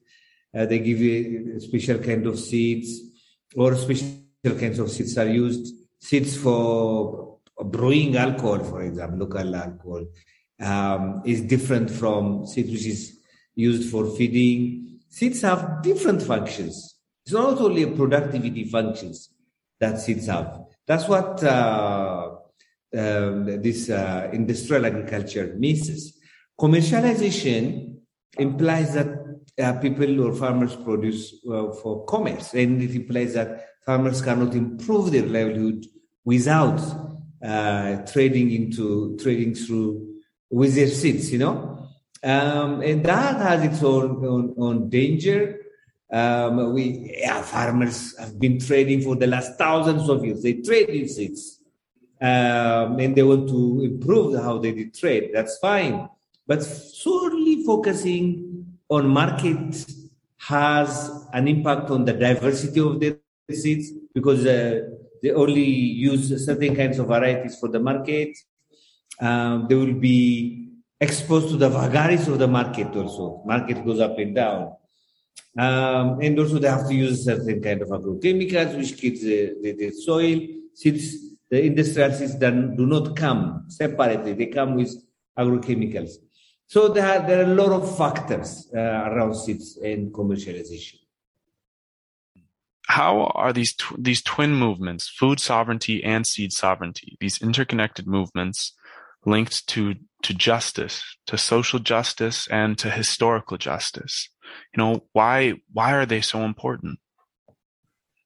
[0.57, 3.01] uh, they give a special kind of seeds,
[3.57, 5.73] or special kinds of seeds are used.
[5.99, 10.05] Seeds for brewing alcohol, for example, local alcohol,
[10.61, 13.19] um, is different from seeds which is
[13.55, 14.99] used for feeding.
[15.09, 16.95] Seeds have different functions.
[17.25, 19.29] It's not only a productivity functions
[19.79, 20.61] that seeds have.
[20.85, 22.35] That's what uh,
[22.95, 26.19] um, this uh, industrial agriculture misses.
[26.59, 27.95] Commercialization
[28.37, 29.07] implies that
[29.57, 35.11] uh, people or farmers produce uh, for commerce, and it implies that farmers cannot improve
[35.11, 35.85] their livelihood
[36.23, 36.79] without
[37.43, 40.15] uh, trading into trading through
[40.49, 41.89] with their seeds, you know.
[42.23, 45.59] Um, and that has its own, own, own danger.
[46.11, 50.41] Um, we yeah, farmers have been trading for the last thousands of years.
[50.41, 51.59] They trade in seeds,
[52.21, 55.31] um, and they want to improve how they did trade.
[55.33, 56.09] That's fine,
[56.47, 59.85] but solely focusing on market
[60.37, 63.17] has an impact on the diversity of their
[63.53, 64.81] seeds because uh,
[65.21, 68.35] they only use certain kinds of varieties for the market
[69.19, 73.43] um, they will be exposed to the vagaries of the market also.
[73.45, 74.75] Market goes up and down.
[75.57, 79.71] Um, and also they have to use certain kind of agrochemicals which kills the, the,
[79.73, 80.39] the soil.
[80.73, 81.15] Since
[81.49, 84.93] the industrial seeds do not come separately, they come with
[85.37, 86.11] agrochemicals.
[86.67, 90.99] So there are, there are a lot of factors uh, around seeds and commercialization.
[92.87, 98.73] How are these tw- these twin movements, food sovereignty and seed sovereignty, these interconnected movements,
[99.25, 104.29] linked to to justice, to social justice, and to historical justice.
[104.73, 106.99] You know, why why are they so important?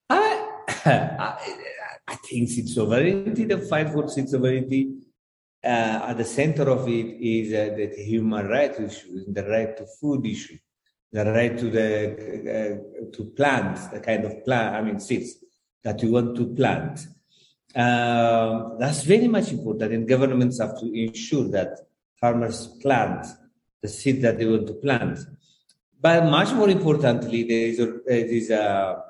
[0.10, 0.48] I,
[0.86, 1.38] I,
[2.08, 4.94] I think seed sovereignty, the fight for seed sovereignty,
[5.64, 9.86] uh, at the center of it is uh, the human rights issue, the right to
[10.00, 10.58] food issue,
[11.12, 11.88] the right to the
[13.10, 15.36] uh, to plant, the kind of plant, I mean seeds
[15.84, 17.08] that you want to plant.
[17.76, 21.80] Um, that's very much important, and governments have to ensure that
[22.20, 23.26] farmers plant
[23.82, 25.20] the seed that they want to plant.
[26.02, 29.04] But much more importantly, there is, a, there is a,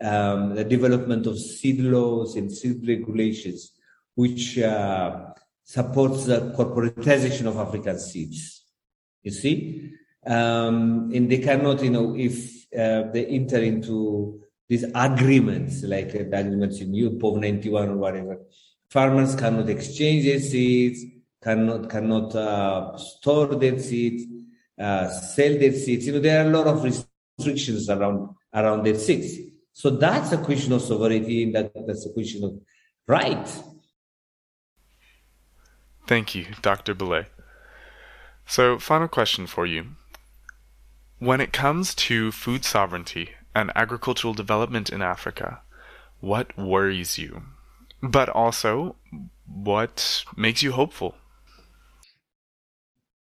[0.00, 3.72] um, the development of seed laws and seed regulations,
[4.14, 5.26] which uh,
[5.64, 8.64] supports the corporatization of African seeds.
[9.22, 9.92] You see,
[10.26, 16.24] um, and they cannot, you know, if uh, they enter into these agreements, like uh,
[16.30, 18.38] the agreements in UPOV 91 or whatever,
[18.90, 21.04] farmers cannot exchange their seeds,
[21.42, 24.24] cannot cannot uh, store their seeds,
[24.80, 26.06] uh, sell their seeds.
[26.06, 29.38] You know, there are a lot of restrictions around around their seeds.
[29.72, 32.58] So that's a question of sovereignty, and that, that's a question of
[33.06, 33.62] right.
[36.06, 36.94] Thank you, Dr.
[36.94, 37.26] Belay.
[38.46, 39.96] So, final question for you.
[41.18, 45.62] When it comes to food sovereignty and agricultural development in Africa,
[46.20, 47.42] what worries you?
[48.02, 48.96] But also,
[49.46, 51.14] what makes you hopeful?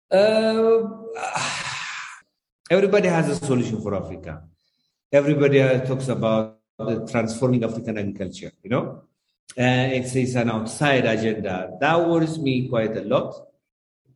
[0.10, 0.82] Uh,
[2.72, 4.42] everybody has a solution for Africa.
[5.12, 9.04] Everybody talks about the transforming African agriculture, you know?
[9.58, 11.78] Uh, it's, it's an outside agenda.
[11.80, 13.36] That worries me quite a lot.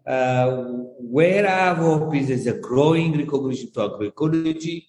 [0.05, 0.63] Uh,
[0.97, 4.85] where I have hope is there's a growing recognition to agroecology,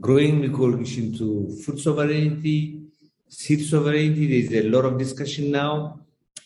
[0.00, 2.80] growing recognition to food sovereignty,
[3.28, 4.26] seed sovereignty.
[4.48, 6.00] There is a lot of discussion now.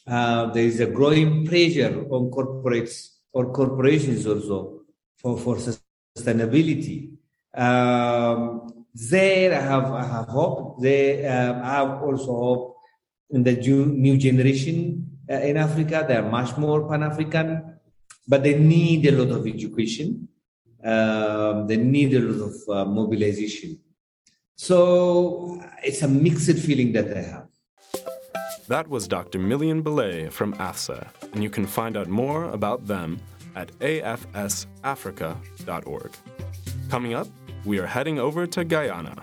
[0.06, 4.82] Uh, there is a growing pressure on corporates or corporations also
[5.16, 7.10] for, for sustainability.
[7.54, 10.80] Um, there I have, I have hope.
[10.80, 12.76] They um, have also hope
[13.30, 16.04] in the new generation uh, in Africa.
[16.06, 17.75] They are much more Pan-African,
[18.28, 20.28] but they need a lot of education
[20.86, 23.80] um, they need a lot of uh, mobilization.
[24.54, 27.48] So it's a mixed feeling that I have.
[28.68, 29.40] That was Dr.
[29.40, 33.18] Million Belay from AFSA, and you can find out more about them
[33.54, 36.12] at afsafrica.org.
[36.88, 37.28] Coming up,
[37.64, 39.22] we are heading over to Guyana.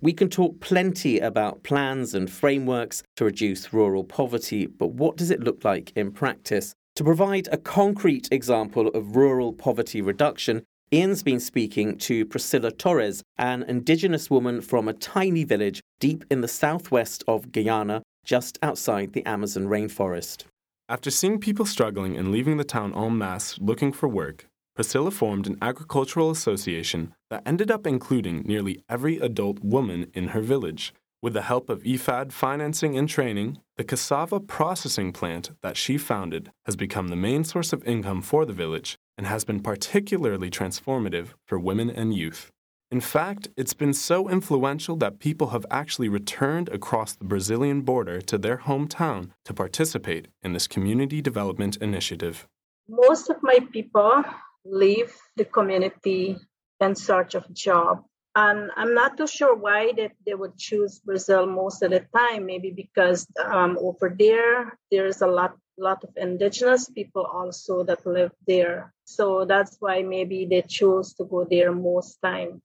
[0.00, 5.32] We can talk plenty about plans and frameworks to reduce rural poverty, but what does
[5.32, 6.72] it look like in practice?
[6.94, 13.24] To provide a concrete example of rural poverty reduction, Ian's been speaking to Priscilla Torres,
[13.38, 19.14] an indigenous woman from a tiny village deep in the southwest of Guyana, just outside
[19.14, 20.44] the Amazon rainforest.
[20.88, 24.46] After seeing people struggling and leaving the town en masse looking for work,
[24.78, 30.40] Priscilla formed an agricultural association that ended up including nearly every adult woman in her
[30.40, 30.94] village.
[31.20, 36.52] With the help of IFAD financing and training, the cassava processing plant that she founded
[36.64, 41.30] has become the main source of income for the village and has been particularly transformative
[41.44, 42.52] for women and youth.
[42.92, 48.20] In fact, it's been so influential that people have actually returned across the Brazilian border
[48.20, 52.46] to their hometown to participate in this community development initiative.
[52.88, 54.22] Most of my people
[54.68, 56.36] leave the community
[56.80, 58.04] in search of a job.
[58.34, 62.46] And I'm not too sure why that they would choose Brazil most of the time.
[62.46, 68.32] Maybe because um, over there there's a lot lot of indigenous people also that live
[68.46, 68.92] there.
[69.04, 72.62] So that's why maybe they choose to go there most time.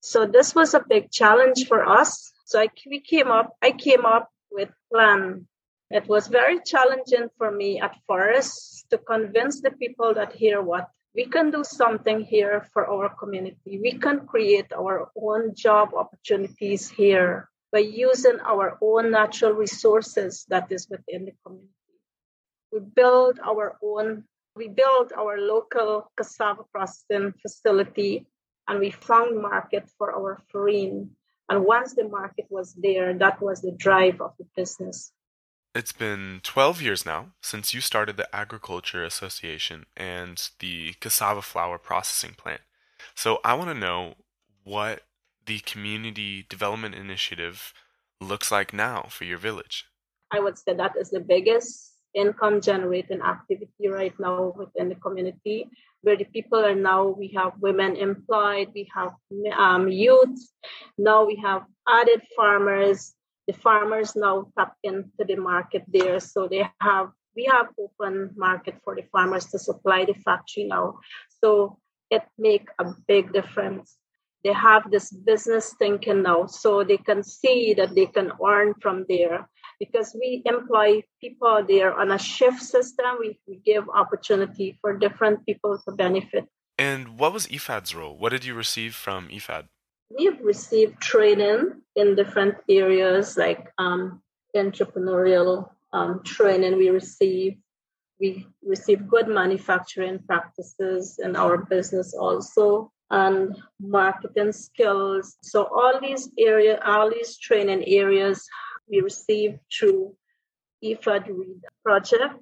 [0.00, 2.32] So this was a big challenge for us.
[2.44, 5.46] So I, we came up, I came up with plan.
[5.90, 10.88] It was very challenging for me at first to convince the people that here what
[11.14, 13.78] we can do something here for our community.
[13.78, 20.72] We can create our own job opportunities here by using our own natural resources that
[20.72, 21.72] is within the community.
[22.72, 24.24] We build our own,
[24.56, 28.26] we build our local cassava processing facility
[28.66, 31.10] and we found market for our farine.
[31.48, 35.12] And once the market was there, that was the drive of the business.
[35.74, 41.78] It's been 12 years now since you started the Agriculture Association and the cassava flour
[41.78, 42.60] processing plant.
[43.14, 44.16] So I want to know
[44.64, 45.04] what
[45.46, 47.72] the community development initiative
[48.20, 49.86] looks like now for your village.
[50.30, 55.66] I would say that is the biggest income generating activity right now within the community
[56.02, 59.12] where the people are now we have women employed we have
[59.56, 60.38] um, youth
[60.98, 63.14] now we have added farmers
[63.46, 68.74] the farmers now tap into the market there so they have we have open market
[68.84, 70.98] for the farmers to supply the factory now
[71.42, 71.78] so
[72.10, 73.96] it make a big difference
[74.44, 79.06] they have this business thinking now so they can see that they can earn from
[79.08, 83.16] there because we employ people there on a shift system.
[83.18, 86.44] We, we give opportunity for different people to benefit.
[86.78, 88.16] And what was IFAD's role?
[88.16, 89.64] What did you receive from IFAD?
[90.16, 94.22] We've received training in different areas like um,
[94.54, 97.56] entrepreneurial um, training we receive.
[98.20, 105.36] We receive good manufacturing practices in our business also and marketing skills.
[105.42, 108.46] So all these area, all these training areas
[108.90, 110.14] we received through
[110.84, 112.34] IFAD Read project.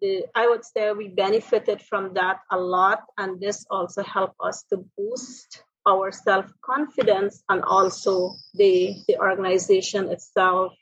[0.00, 4.64] The, I would say we benefited from that a lot, and this also helped us
[4.70, 10.74] to boost our self confidence and also the, the organization itself.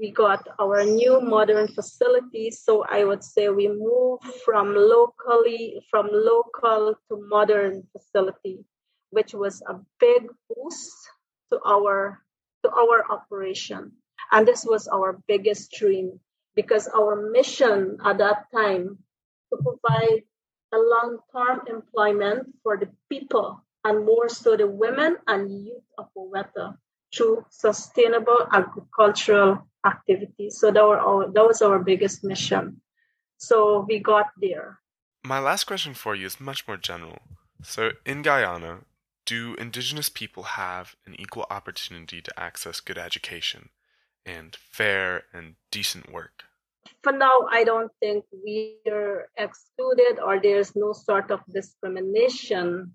[0.00, 6.08] We got our new modern facility, so I would say we moved from locally from
[6.10, 8.64] local to modern facility,
[9.10, 10.90] which was a big boost
[11.52, 12.18] to our
[12.64, 13.92] to our operation.
[14.32, 16.18] And this was our biggest dream
[16.56, 18.98] because our mission at that time
[19.52, 20.24] to provide
[20.72, 26.76] a long-term employment for the people and more so the women and youth of Oweta
[27.14, 30.58] through sustainable agricultural activities.
[30.58, 32.80] So that, were our, that was our biggest mission.
[33.36, 34.80] So we got there.
[35.24, 37.18] My last question for you is much more general.
[37.62, 38.80] So in Guyana,
[39.26, 43.70] do indigenous people have an equal opportunity to access good education?
[44.26, 46.44] and fair and decent work?
[47.02, 52.92] For now, I don't think we're excluded or there's no sort of discrimination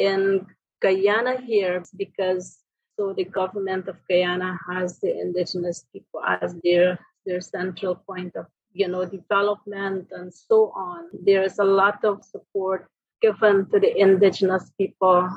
[0.00, 0.46] within
[0.80, 2.58] Guyana here because
[2.98, 8.46] so the government of Guyana has the indigenous people as their their central point of
[8.72, 11.08] you know development and so on.
[11.12, 12.88] There's a lot of support
[13.20, 15.28] given to the indigenous people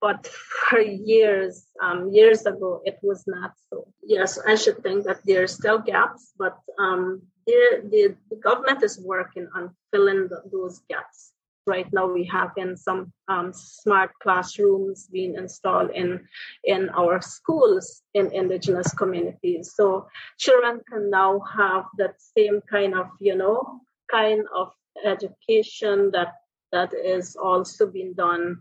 [0.00, 3.88] but for years, um, years ago, it was not so.
[4.02, 9.00] Yes, I should think that there are still gaps, but um, the, the government is
[9.00, 11.33] working on filling the, those gaps.
[11.66, 16.28] Right now, we have in some um, smart classrooms being installed in
[16.64, 19.72] in our schools in indigenous communities.
[19.74, 20.08] So
[20.38, 24.72] children can now have that same kind of, you know, kind of
[25.04, 26.34] education that
[26.72, 28.60] that is also being done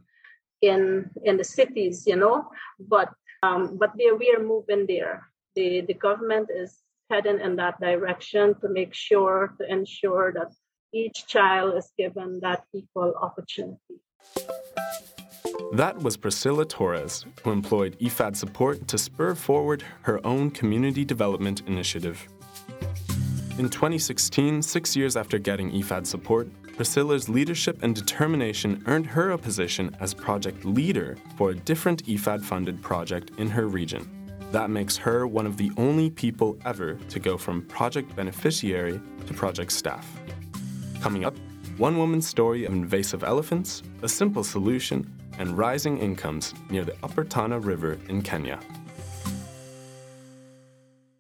[0.62, 2.47] in in the cities you know
[2.80, 3.10] but
[3.43, 5.28] Um, but there, we are moving there.
[5.56, 6.80] The, the government is
[7.12, 10.56] heading in that direction to make sure, to ensure that
[10.94, 14.00] each child is given that equal opportunity.
[15.74, 21.64] That was Priscilla Torres, who employed IFAD support to spur forward her own community development
[21.68, 22.28] initiative.
[23.58, 29.38] In 2016, six years after getting IFAD support, Priscilla's leadership and determination earned her a
[29.38, 34.10] position as project leader for a different IFAD funded project in her region.
[34.52, 39.34] That makes her one of the only people ever to go from project beneficiary to
[39.34, 40.20] project staff.
[41.04, 41.36] Coming up,
[41.76, 47.26] one woman's story of invasive elephants, a simple solution, and rising incomes near the Upper
[47.26, 48.58] Tana River in Kenya.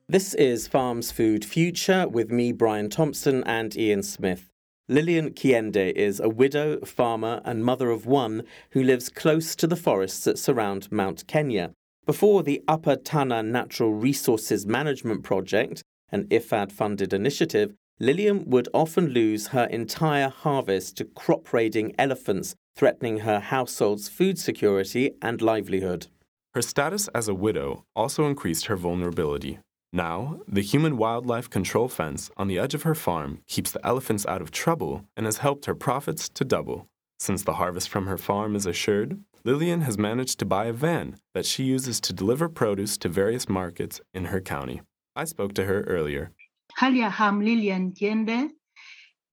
[0.07, 4.49] This is Farms Food Future with me, Brian Thompson, and Ian Smith.
[4.87, 9.75] Lillian Kiende is a widow, farmer, and mother of one who lives close to the
[9.75, 11.73] forests that surround Mount Kenya.
[12.05, 19.09] Before the Upper Tana Natural Resources Management Project, an IFAD funded initiative, Lillian would often
[19.09, 26.07] lose her entire harvest to crop raiding elephants, threatening her household's food security and livelihood.
[26.53, 29.59] Her status as a widow also increased her vulnerability.
[29.91, 34.25] Now, the human wildlife control fence on the edge of her farm keeps the elephants
[34.25, 36.87] out of trouble and has helped her profits to double.
[37.19, 41.17] Since the harvest from her farm is assured, Lillian has managed to buy a van
[41.33, 44.81] that she uses to deliver produce to various markets in her county.
[45.15, 46.31] I spoke to her earlier.
[46.79, 48.49] Halia I'm Lillian Kiende.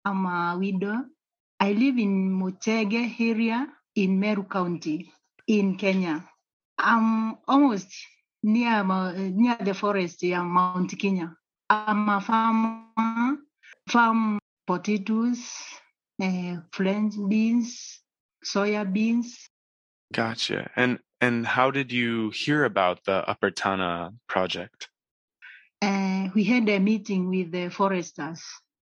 [0.05, 1.05] I'm a widow.
[1.59, 3.66] I live in Mutege area
[3.97, 5.12] in Meru County
[5.49, 6.28] in Kenya.
[6.78, 7.89] I'm almost
[8.43, 11.35] near near the forest in Mount Kenya.
[11.68, 13.39] I'm a farmer,
[13.89, 15.41] farm potatoes,
[16.22, 18.01] uh, French beans,
[18.45, 19.49] soya beans.
[20.12, 20.70] Gotcha.
[20.76, 24.89] And and how did you hear about the Upper Tana project?
[25.81, 28.43] Uh, we had a meeting with the foresters.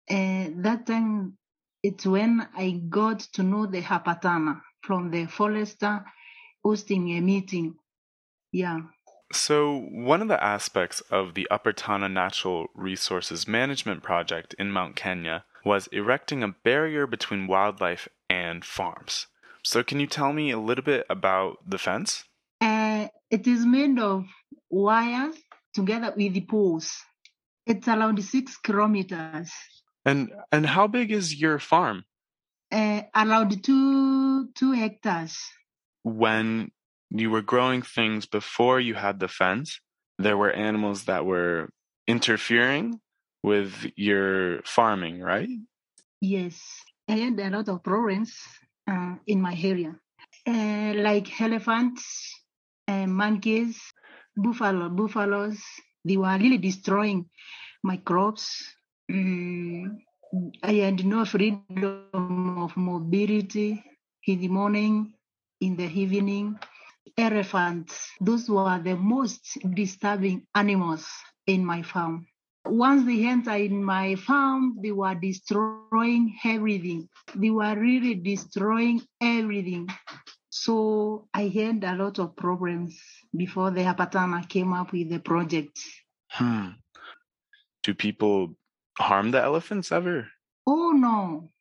[0.09, 1.37] Uh, that time,
[1.83, 6.03] it's when I got to know the Upper Tana from the forester
[6.63, 7.75] hosting a meeting.
[8.51, 8.79] Yeah.
[9.31, 14.95] So, one of the aspects of the Upper Tana Natural Resources Management Project in Mount
[14.95, 19.27] Kenya was erecting a barrier between wildlife and farms.
[19.63, 22.23] So, can you tell me a little bit about the fence?
[22.59, 24.25] Uh, it is made of
[24.71, 25.35] wires
[25.73, 26.97] together with the poles.
[27.65, 29.51] It's around six kilometers.
[30.05, 32.05] And and how big is your farm?
[32.71, 35.37] Uh, around two two hectares.
[36.03, 36.71] When
[37.11, 39.79] you were growing things before you had the fence,
[40.17, 41.69] there were animals that were
[42.07, 42.99] interfering
[43.43, 45.49] with your farming, right?
[46.21, 46.59] Yes,
[47.07, 48.35] I had a lot of problems
[48.89, 49.95] uh, in my area,
[50.47, 52.35] uh, like elephants,
[52.87, 53.79] uh, monkeys,
[54.35, 55.59] buffalo, buffaloes.
[56.05, 57.29] They were really destroying
[57.83, 58.75] my crops.
[59.11, 59.97] Mm,
[60.63, 61.85] I had no freedom
[62.59, 63.83] of mobility
[64.25, 65.13] in the morning,
[65.61, 66.57] in the evening
[67.17, 68.11] elephants.
[68.21, 71.07] Those were the most disturbing animals
[71.47, 72.27] in my farm.
[72.65, 77.09] Once they enter in my farm, they were destroying everything.
[77.35, 79.87] They were really destroying everything.
[80.61, 82.99] So I had a lot of problems
[83.33, 85.79] before the Upper Tana came up with the project.
[86.31, 86.71] Hmm.
[87.83, 88.57] Do people
[88.97, 90.27] harm the elephants ever?
[90.67, 91.51] Oh no.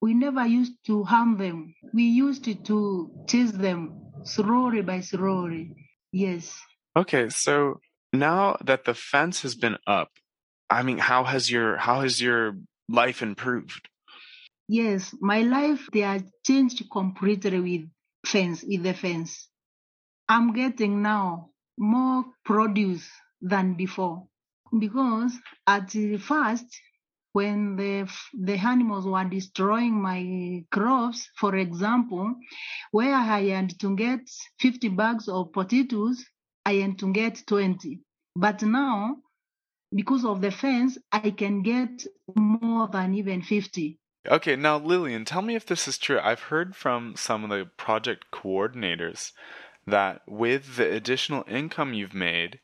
[0.00, 1.74] We never used to harm them.
[1.92, 5.72] We used to chase them slowly by slowly.
[6.10, 6.58] Yes.
[6.96, 7.80] Okay, so
[8.14, 10.12] now that the fence has been up,
[10.70, 12.56] I mean, how has your how has your
[12.88, 13.90] life improved?
[14.66, 17.90] Yes, my life they are changed completely with
[18.26, 19.48] fence with the fence.
[20.28, 23.08] I'm getting now more produce
[23.40, 24.26] than before
[24.78, 25.32] because
[25.66, 26.66] at first
[27.32, 32.34] when the the animals were destroying my crops, for example,
[32.92, 34.20] where I had to get
[34.58, 36.24] 50 bags of potatoes,
[36.64, 38.00] I had to get 20.
[38.34, 39.16] But now,
[39.94, 43.98] because of the fence, I can get more than even 50.
[44.28, 46.18] Okay, now Lillian, tell me if this is true.
[46.20, 49.32] I've heard from some of the project coordinators
[49.86, 52.58] that with the additional income you've made,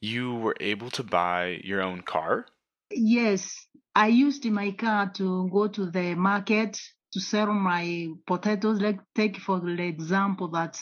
[0.00, 2.46] you were able to buy your own car?
[2.90, 6.78] Yes, I used my car to go to the market
[7.12, 8.80] to sell my potatoes.
[8.80, 10.78] Like take for the example that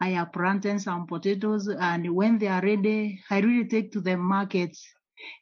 [0.00, 4.16] I have planted some potatoes, and when they are ready, I really take to the
[4.16, 4.76] market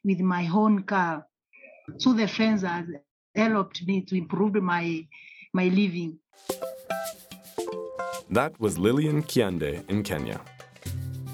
[0.03, 1.25] with my own car.
[1.97, 2.85] So the fence has
[3.39, 5.07] helped me to improve my
[5.53, 6.19] my living.
[8.29, 10.41] That was Lillian Kiende in Kenya.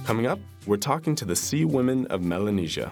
[0.05, 2.91] Coming up, we're talking to the Sea Women of Melanesia.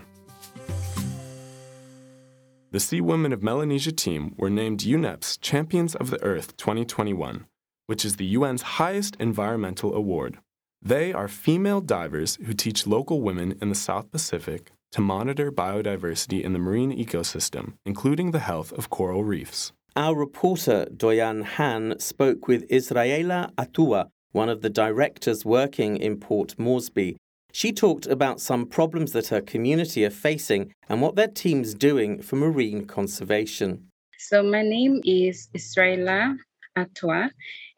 [2.71, 7.45] The Sea Women of Melanesia team were named UNEP's Champions of the Earth 2021,
[7.85, 10.39] which is the UN's highest environmental award.
[10.81, 16.41] They are female divers who teach local women in the South Pacific to monitor biodiversity
[16.41, 19.73] in the marine ecosystem, including the health of coral reefs.
[19.95, 26.57] Our reporter, Doyan Han, spoke with Israela Atua, one of the directors working in Port
[26.57, 27.17] Moresby.
[27.51, 32.21] She talked about some problems that her community are facing and what their team's doing
[32.21, 33.87] for marine conservation.
[34.17, 36.35] So my name is Israela
[36.75, 37.29] Atua,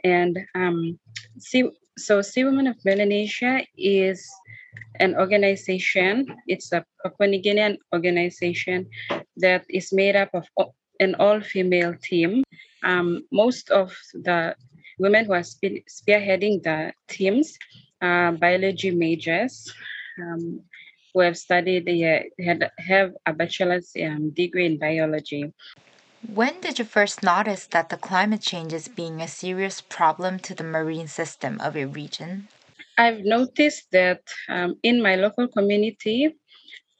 [0.03, 0.97] and um,
[1.39, 4.29] sea, so Sea Women of Melanesia is
[4.99, 6.25] an organization.
[6.47, 8.89] It's a Papua organization
[9.37, 10.47] that is made up of
[10.99, 12.43] an all-female team.
[12.83, 14.55] Um, most of the
[14.99, 17.57] women who are spe- spearheading the teams
[18.01, 19.71] are biology majors
[20.21, 20.61] um,
[21.13, 25.53] who have studied, uh, had, have a bachelor's um, degree in biology.
[26.33, 30.55] When did you first notice that the climate change is being a serious problem to
[30.55, 32.47] the marine system of your region?
[32.97, 36.35] I've noticed that um, in my local community,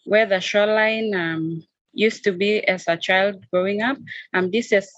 [0.06, 3.98] where the shoreline um, used to be as a child growing up,
[4.34, 4.92] um, this has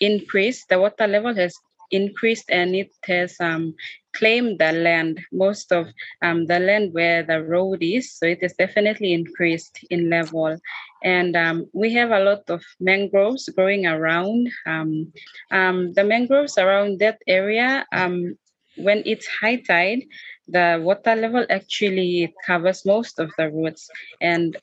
[0.00, 0.68] increased.
[0.68, 1.54] The water level has
[1.90, 3.74] increased and it has um,
[4.14, 5.86] claimed the land, most of
[6.22, 8.12] um, the land where the road is.
[8.12, 10.58] So it has definitely increased in level.
[11.02, 14.50] And um, we have a lot of mangroves growing around.
[14.66, 15.12] Um,
[15.50, 18.36] um, the mangroves around that area, um,
[18.78, 20.04] when it's high tide,
[20.46, 23.90] the water level actually covers most of the roots.
[24.20, 24.56] And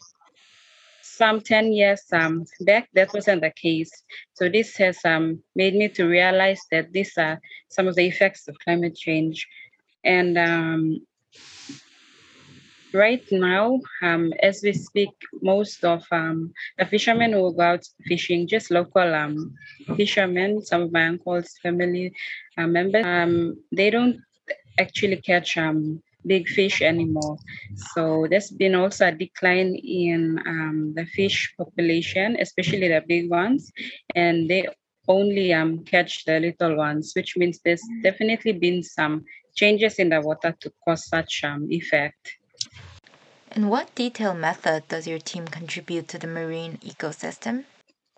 [1.02, 3.92] some 10 years um, back, that wasn't the case.
[4.34, 7.40] So this has um, made me to realize that these are
[7.70, 9.48] some of the effects of climate change.
[10.04, 11.06] And um,
[12.96, 15.10] right now, um, as we speak,
[15.42, 19.54] most of um, the fishermen who go out fishing, just local um,
[19.96, 22.14] fishermen, some of my uncle's family
[22.58, 23.06] uh, members,
[23.72, 24.18] they don't
[24.80, 25.58] actually catch
[26.26, 27.38] big fish anymore.
[27.94, 33.72] So there's been also a decline in um, the fish population, especially the big ones,
[34.16, 34.68] and they
[35.08, 39.24] only um, catch the little ones, which means there's definitely been some
[39.56, 42.38] changes in the water to cause such um, effect.
[43.56, 47.64] In what detailed method does your team contribute to the marine ecosystem?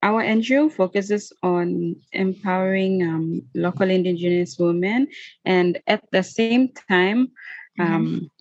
[0.04, 5.08] Our NGO focuses on empowering um, local indigenous women,
[5.46, 7.32] and at the same time,
[7.80, 7.94] Mm-hmm.
[7.94, 8.32] Um,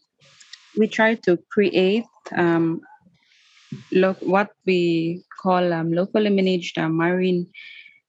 [0.77, 2.05] we try to create
[2.37, 2.81] um,
[3.93, 7.47] lo- what we call um, locally managed uh, marine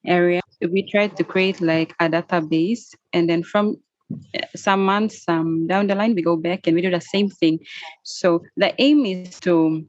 [0.05, 0.41] area.
[0.61, 3.77] We try to create like a database, and then from
[4.55, 7.59] some months um, down the line, we go back and we do the same thing.
[8.03, 9.85] So the aim is to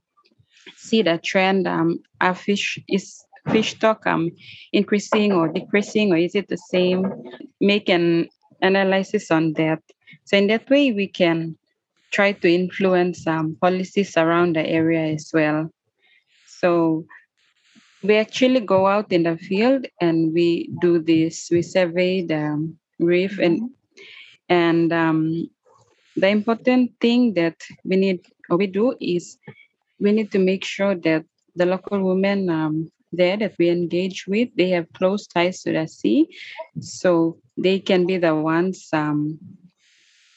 [0.76, 1.66] see the trend.
[1.66, 4.30] Um, our fish is fish stock um
[4.72, 7.06] increasing or decreasing, or is it the same?
[7.60, 8.28] Make an
[8.60, 9.80] analysis on that
[10.28, 11.56] so in that way, we can
[12.10, 15.70] try to influence um, policies around the area as well.
[16.46, 17.06] So
[18.02, 21.48] we actually go out in the field and we do this.
[21.50, 23.70] We survey the reef and
[24.48, 25.48] and um,
[26.16, 28.20] the important thing that we need
[28.50, 29.38] or we do is
[30.00, 31.24] we need to make sure that
[31.54, 35.86] the local women um, there that we engage with they have close ties to the
[35.86, 36.28] sea.
[36.80, 39.38] So they can be the ones um,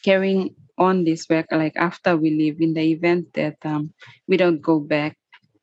[0.03, 3.93] carrying on this work like after we leave in the event that um,
[4.27, 5.17] we don't go back.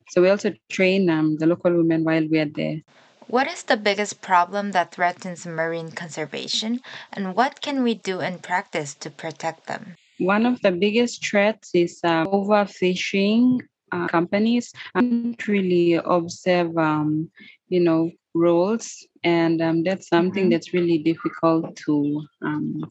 [0.09, 2.81] So we also train um, the local women while we are there
[3.29, 6.79] what is the biggest problem that threatens marine conservation
[7.13, 11.71] and what can we do in practice to protect them one of the biggest threats
[11.73, 13.59] is uh, overfishing
[13.91, 17.29] uh, companies don't really observe um,
[17.69, 20.51] you know rules and um, that's something mm-hmm.
[20.51, 22.83] that's really difficult to um,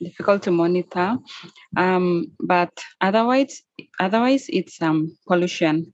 [0.00, 1.16] difficult to monitor.
[1.76, 3.62] Um, but otherwise,
[3.98, 5.92] otherwise it's um, pollution,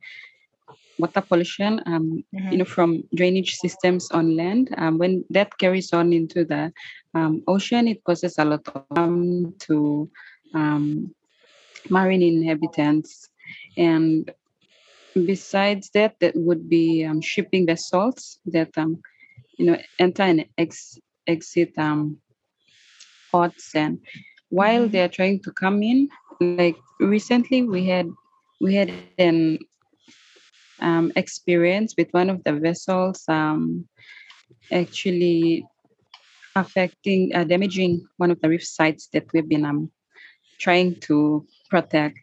[1.01, 1.81] water pollution.
[1.87, 2.53] Um, mm-hmm.
[2.53, 4.75] You know, from drainage systems on land.
[4.77, 6.73] Um, when that carries on into the
[7.15, 10.11] um, ocean, it causes a lot of harm to
[10.55, 11.15] um,
[11.89, 13.29] marine inhabitants.
[13.77, 14.31] And
[15.15, 19.03] besides that, that would be um, shipping vessels that um,
[19.57, 22.19] you know enter and ex- exit um,
[23.29, 24.01] spots and
[24.49, 24.93] while mm-hmm.
[24.93, 26.09] they're trying to come in
[26.41, 28.09] like recently we had
[28.61, 29.59] we had an
[30.81, 33.87] um, experience with one of the vessels um,
[34.73, 35.65] actually
[36.57, 39.91] affecting uh, damaging one of the reef sites that we've been um,
[40.59, 42.19] trying to protect.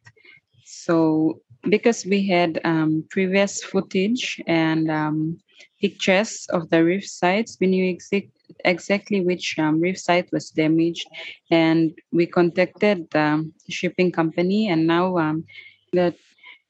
[0.66, 5.40] So because we had um, previous footage and um,
[5.82, 8.30] pictures of the reef sites, we knew exa-
[8.66, 11.08] exactly which um, reef site was damaged,
[11.52, 15.18] and we contacted the shipping company, and now
[15.94, 16.14] they're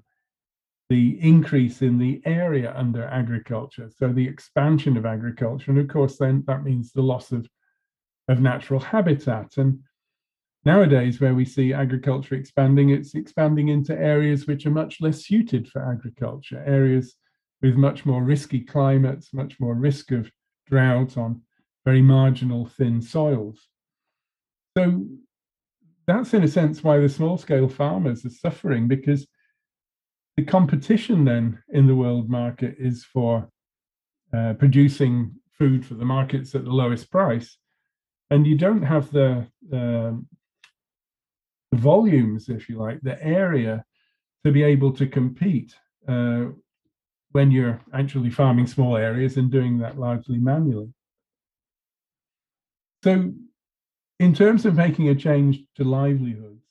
[0.89, 6.17] the increase in the area under agriculture, so the expansion of agriculture, and of course,
[6.17, 7.47] then that means the loss of
[8.27, 9.57] of natural habitat.
[9.57, 9.79] And
[10.65, 15.67] nowadays, where we see agriculture expanding, it's expanding into areas which are much less suited
[15.67, 17.15] for agriculture, areas
[17.61, 20.29] with much more risky climates, much more risk of
[20.67, 21.41] drought on
[21.85, 23.67] very marginal thin soils.
[24.77, 25.05] So
[26.07, 29.27] that's in a sense why the small scale farmers are suffering because
[30.37, 33.49] the competition then in the world market is for
[34.35, 37.57] uh, producing food for the markets at the lowest price,
[38.29, 40.21] and you don't have the, the
[41.79, 43.83] volumes, if you like, the area
[44.43, 45.75] to be able to compete
[46.07, 46.45] uh,
[47.31, 50.93] when you're actually farming small areas and doing that largely manually.
[53.03, 53.33] So,
[54.19, 56.63] in terms of making a change to livelihoods,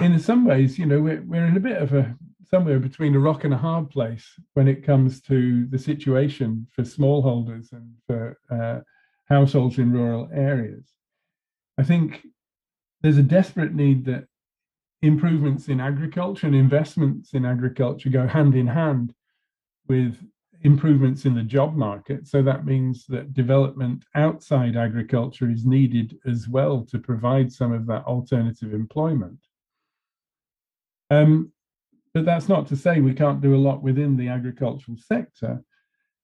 [0.00, 2.16] in some ways, you know, we're, we're in a bit of a
[2.50, 6.82] somewhere between a rock and a hard place when it comes to the situation for
[6.82, 8.80] smallholders and for uh,
[9.28, 10.86] households in rural areas.
[11.76, 12.26] I think
[13.02, 14.26] there's a desperate need that
[15.02, 19.14] improvements in agriculture and investments in agriculture go hand in hand
[19.86, 20.16] with
[20.62, 22.26] improvements in the job market.
[22.26, 27.86] So that means that development outside agriculture is needed as well to provide some of
[27.86, 29.38] that alternative employment.
[31.10, 31.52] Um,
[32.12, 35.62] but that's not to say we can't do a lot within the agricultural sector.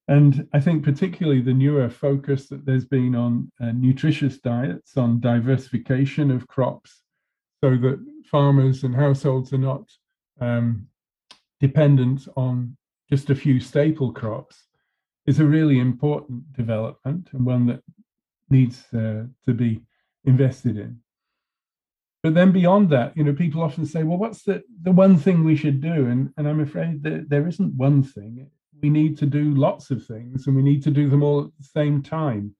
[0.06, 5.20] And I think particularly the newer focus that there's been on uh, nutritious diets, on
[5.20, 7.02] diversification of crops,
[7.62, 9.90] so that farmers and households are not
[10.40, 10.86] um,
[11.60, 12.76] dependent on
[13.08, 14.66] just a few staple crops,
[15.26, 17.80] is a really important development and one that
[18.50, 19.80] needs uh, to be
[20.24, 21.00] invested in.
[22.22, 25.44] But then beyond that, you know, people often say, well, what's the, the one thing
[25.44, 26.06] we should do?
[26.06, 28.50] And, and I'm afraid that there isn't one thing.
[28.84, 31.56] We need to do lots of things and we need to do them all at
[31.58, 32.54] the same time.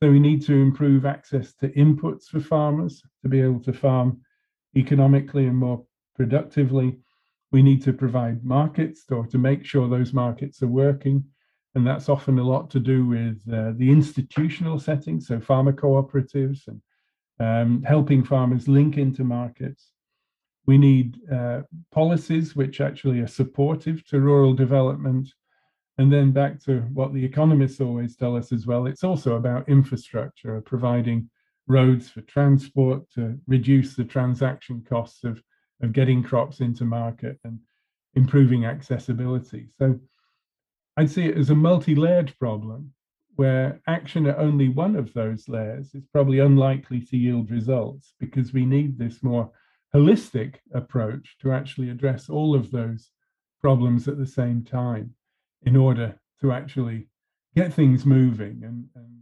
[0.00, 4.20] So we need to improve access to inputs for farmers to be able to farm
[4.76, 5.84] economically and more
[6.14, 7.00] productively.
[7.50, 11.24] We need to provide markets or to make sure those markets are working.
[11.74, 16.68] And that's often a lot to do with uh, the institutional setting, so farmer cooperatives
[16.68, 16.80] and
[17.40, 19.90] um, helping farmers link into markets.
[20.66, 25.34] We need uh, policies which actually are supportive to rural development.
[25.98, 29.68] And then back to what the economists always tell us as well, it's also about
[29.68, 31.28] infrastructure, uh, providing
[31.66, 35.42] roads for transport to reduce the transaction costs of,
[35.82, 37.58] of getting crops into market and
[38.14, 39.68] improving accessibility.
[39.76, 39.98] So
[40.96, 42.92] I'd see it as a multi layered problem
[43.34, 48.52] where action at only one of those layers is probably unlikely to yield results because
[48.52, 49.50] we need this more
[49.94, 53.10] holistic approach to actually address all of those
[53.60, 55.14] problems at the same time
[55.62, 57.08] in order to actually
[57.54, 59.20] get things moving and, and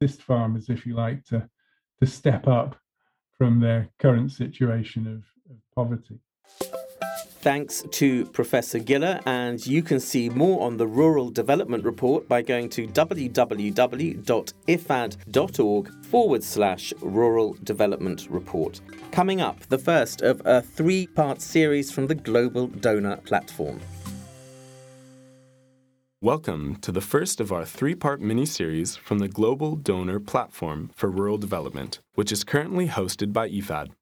[0.00, 1.48] assist farmers, if you like, to,
[2.00, 2.76] to step up
[3.36, 6.20] from their current situation of, of poverty.
[7.42, 12.42] Thanks to Professor Giller, and you can see more on the Rural Development Report by
[12.42, 13.74] going to www.ifad.org
[16.04, 18.82] forward slash Rural Development Report.
[19.10, 23.80] Coming up, the first of a three part series from the Global Donor Platform.
[26.22, 30.90] Welcome to the first of our three part mini series from the Global Donor Platform
[30.94, 33.92] for Rural Development, which is currently hosted by IFAD.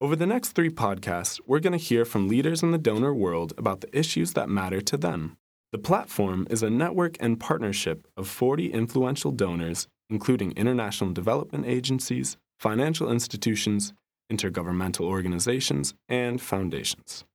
[0.00, 3.52] Over the next three podcasts, we're going to hear from leaders in the donor world
[3.58, 5.36] about the issues that matter to them.
[5.70, 12.38] The platform is a network and partnership of 40 influential donors, including international development agencies,
[12.58, 13.92] financial institutions,
[14.32, 17.26] intergovernmental organizations, and foundations.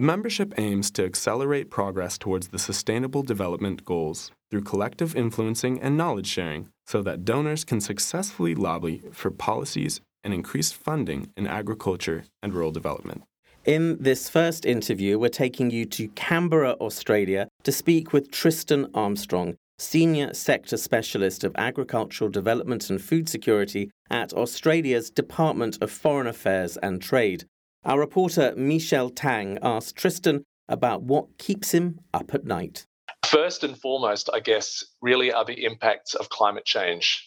[0.00, 5.94] The membership aims to accelerate progress towards the Sustainable Development Goals through collective influencing and
[5.94, 12.24] knowledge sharing so that donors can successfully lobby for policies and increased funding in agriculture
[12.42, 13.24] and rural development.
[13.66, 19.56] In this first interview, we're taking you to Canberra, Australia, to speak with Tristan Armstrong,
[19.78, 26.78] Senior Sector Specialist of Agricultural Development and Food Security at Australia's Department of Foreign Affairs
[26.78, 27.44] and Trade.
[27.82, 32.84] Our reporter Michelle Tang asked Tristan about what keeps him up at night.
[33.24, 37.26] First and foremost, I guess, really are the impacts of climate change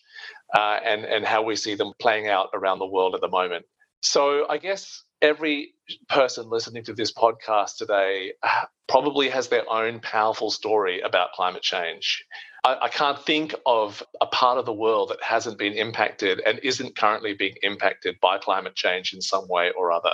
[0.53, 3.65] uh, and, and how we see them playing out around the world at the moment.
[4.01, 5.73] So I guess every
[6.07, 11.63] person listening to this podcast today uh, probably has their own powerful story about climate
[11.63, 12.23] change.
[12.63, 16.59] I, I, can't think of a part of the world that hasn't been impacted and
[16.61, 20.13] isn't currently being impacted by climate change in some way or other.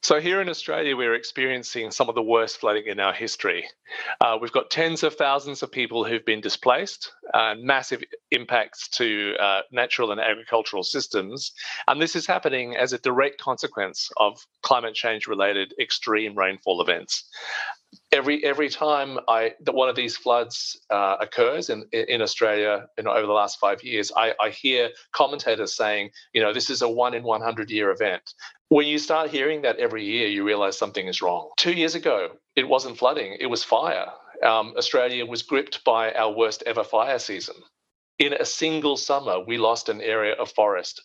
[0.00, 3.68] So, here in Australia, we're experiencing some of the worst flooding in our history.
[4.20, 9.34] Uh, we've got tens of thousands of people who've been displaced, uh, massive impacts to
[9.40, 11.52] uh, natural and agricultural systems.
[11.88, 17.28] And this is happening as a direct consequence of climate change related extreme rainfall events
[18.12, 23.04] every every time I that one of these floods uh, occurs in in Australia, you
[23.04, 26.82] know, over the last five years, I, I hear commentators saying, you know, this is
[26.82, 28.34] a one in one hundred year event.
[28.68, 31.50] When you start hearing that every year, you realize something is wrong.
[31.56, 34.06] Two years ago, it wasn't flooding; it was fire.
[34.44, 37.56] Um, Australia was gripped by our worst ever fire season.
[38.18, 41.02] In a single summer, we lost an area of forest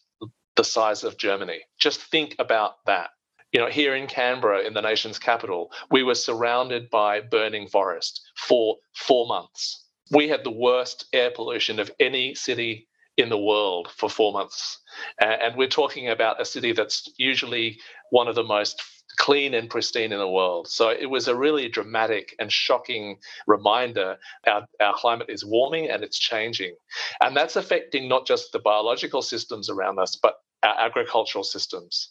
[0.56, 1.62] the size of Germany.
[1.80, 3.10] Just think about that.
[3.54, 8.22] You know, here in Canberra, in the nation's capital, we were surrounded by burning forest
[8.36, 9.86] for four months.
[10.12, 14.80] We had the worst air pollution of any city in the world for four months.
[15.20, 17.80] And we're talking about a city that's usually
[18.10, 18.82] one of the most
[19.18, 20.68] clean and pristine in the world.
[20.68, 26.04] So it was a really dramatic and shocking reminder our, our climate is warming and
[26.04, 26.76] it's changing.
[27.22, 32.10] And that's affecting not just the biological systems around us, but our agricultural systems,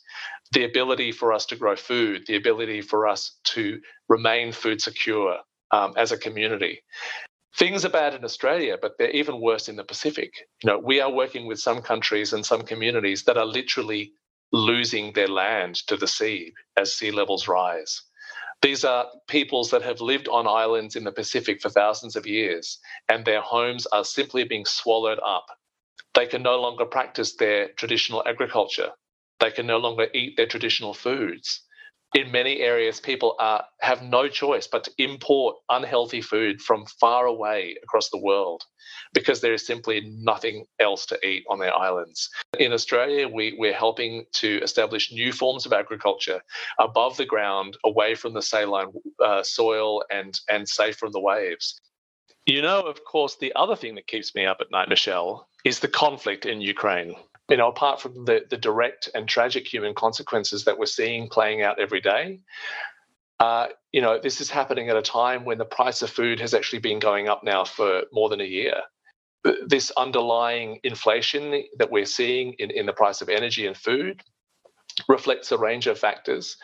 [0.52, 5.38] the ability for us to grow food, the ability for us to remain food secure
[5.72, 6.82] um, as a community.
[7.58, 10.32] Things are bad in Australia, but they're even worse in the Pacific.
[10.62, 14.12] You know, we are working with some countries and some communities that are literally
[14.52, 18.02] losing their land to the sea as sea levels rise.
[18.62, 22.78] These are peoples that have lived on islands in the Pacific for thousands of years,
[23.08, 25.46] and their homes are simply being swallowed up
[26.14, 28.90] they can no longer practice their traditional agriculture.
[29.40, 31.62] They can no longer eat their traditional foods.
[32.14, 37.24] In many areas, people are, have no choice but to import unhealthy food from far
[37.24, 38.62] away across the world
[39.14, 42.28] because there is simply nothing else to eat on their islands.
[42.58, 46.42] In Australia, we, we're helping to establish new forms of agriculture
[46.78, 48.92] above the ground, away from the saline
[49.24, 51.80] uh, soil, and, and safe from the waves.
[52.46, 55.78] You know, of course, the other thing that keeps me up at night, Michelle, is
[55.78, 57.14] the conflict in Ukraine.
[57.48, 61.62] You know, apart from the, the direct and tragic human consequences that we're seeing playing
[61.62, 62.40] out every day,
[63.38, 66.54] uh, you know, this is happening at a time when the price of food has
[66.54, 68.82] actually been going up now for more than a year.
[69.66, 74.22] This underlying inflation that we're seeing in, in the price of energy and food
[75.08, 76.56] reflects a range of factors,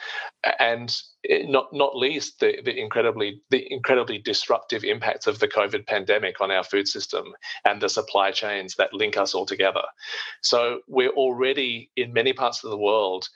[0.58, 0.94] and
[1.28, 6.50] not not least the, the incredibly the incredibly disruptive impacts of the COVID pandemic on
[6.50, 7.24] our food system
[7.64, 9.82] and the supply chains that link us all together.
[10.42, 13.28] So we're already in many parts of the world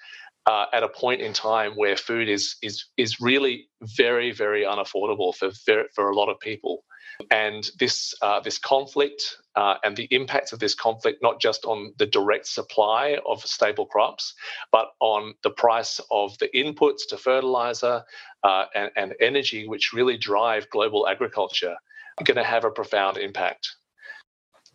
[0.46, 5.34] uh, at a point in time where food is is is really very very unaffordable
[5.34, 5.50] for
[5.94, 6.84] for a lot of people.
[7.30, 11.92] And this uh, this conflict uh, and the impacts of this conflict, not just on
[11.98, 14.34] the direct supply of staple crops,
[14.70, 18.04] but on the price of the inputs to fertilizer
[18.42, 21.76] uh, and, and energy, which really drive global agriculture,
[22.18, 23.76] are going to have a profound impact.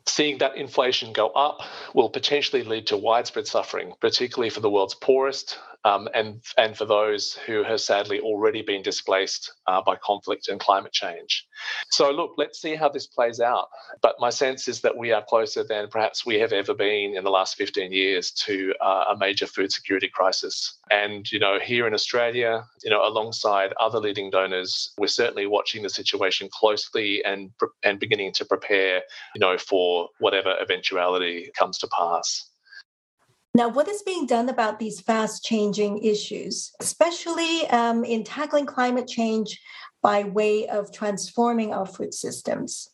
[0.08, 1.62] seeing that inflation go up
[1.94, 6.84] will potentially lead to widespread suffering, particularly for the world's poorest um, and, and for
[6.86, 11.48] those who have sadly already been displaced uh, by conflict and climate change.
[11.92, 13.68] So, look, let's see how this plays out.
[14.02, 17.24] But my sense is that we are closer than perhaps we have ever been in
[17.24, 20.78] the last 15 years to uh, a major food security crisis.
[20.92, 25.84] And, you know, here in Australia, you know, alongside other leading donors, we're certainly watching
[25.84, 27.52] the situation closely and,
[27.84, 32.47] and beginning to prepare, you know, for whatever eventuality comes to pass.
[33.58, 39.08] Now, what is being done about these fast changing issues, especially um, in tackling climate
[39.08, 39.60] change
[40.04, 42.92] by way of transforming our food systems?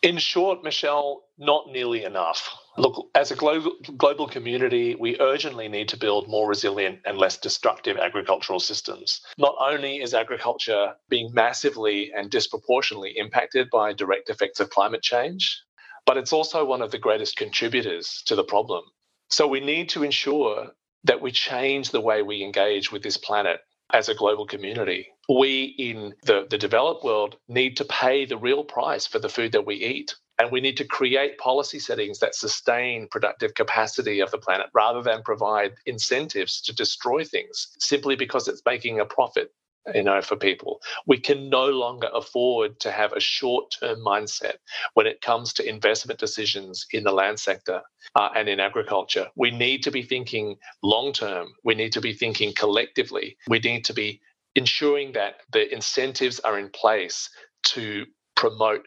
[0.00, 2.56] In short, Michelle, not nearly enough.
[2.78, 7.36] Look, as a global, global community, we urgently need to build more resilient and less
[7.36, 9.22] destructive agricultural systems.
[9.38, 15.60] Not only is agriculture being massively and disproportionately impacted by direct effects of climate change,
[16.06, 18.84] but it's also one of the greatest contributors to the problem.
[19.28, 20.72] So we need to ensure
[21.04, 23.60] that we change the way we engage with this planet
[23.92, 25.08] as a global community.
[25.28, 29.52] We in the, the developed world need to pay the real price for the food
[29.52, 30.14] that we eat.
[30.38, 35.00] And we need to create policy settings that sustain productive capacity of the planet rather
[35.00, 39.52] than provide incentives to destroy things simply because it's making a profit
[39.92, 40.80] you know, for people.
[41.06, 44.54] We can no longer afford to have a short-term mindset
[44.94, 47.82] when it comes to investment decisions in the land sector
[48.14, 49.28] uh, and in agriculture.
[49.36, 51.48] We need to be thinking long-term.
[51.64, 53.36] We need to be thinking collectively.
[53.48, 54.20] We need to be
[54.54, 57.28] ensuring that the incentives are in place
[57.64, 58.06] to
[58.36, 58.86] promote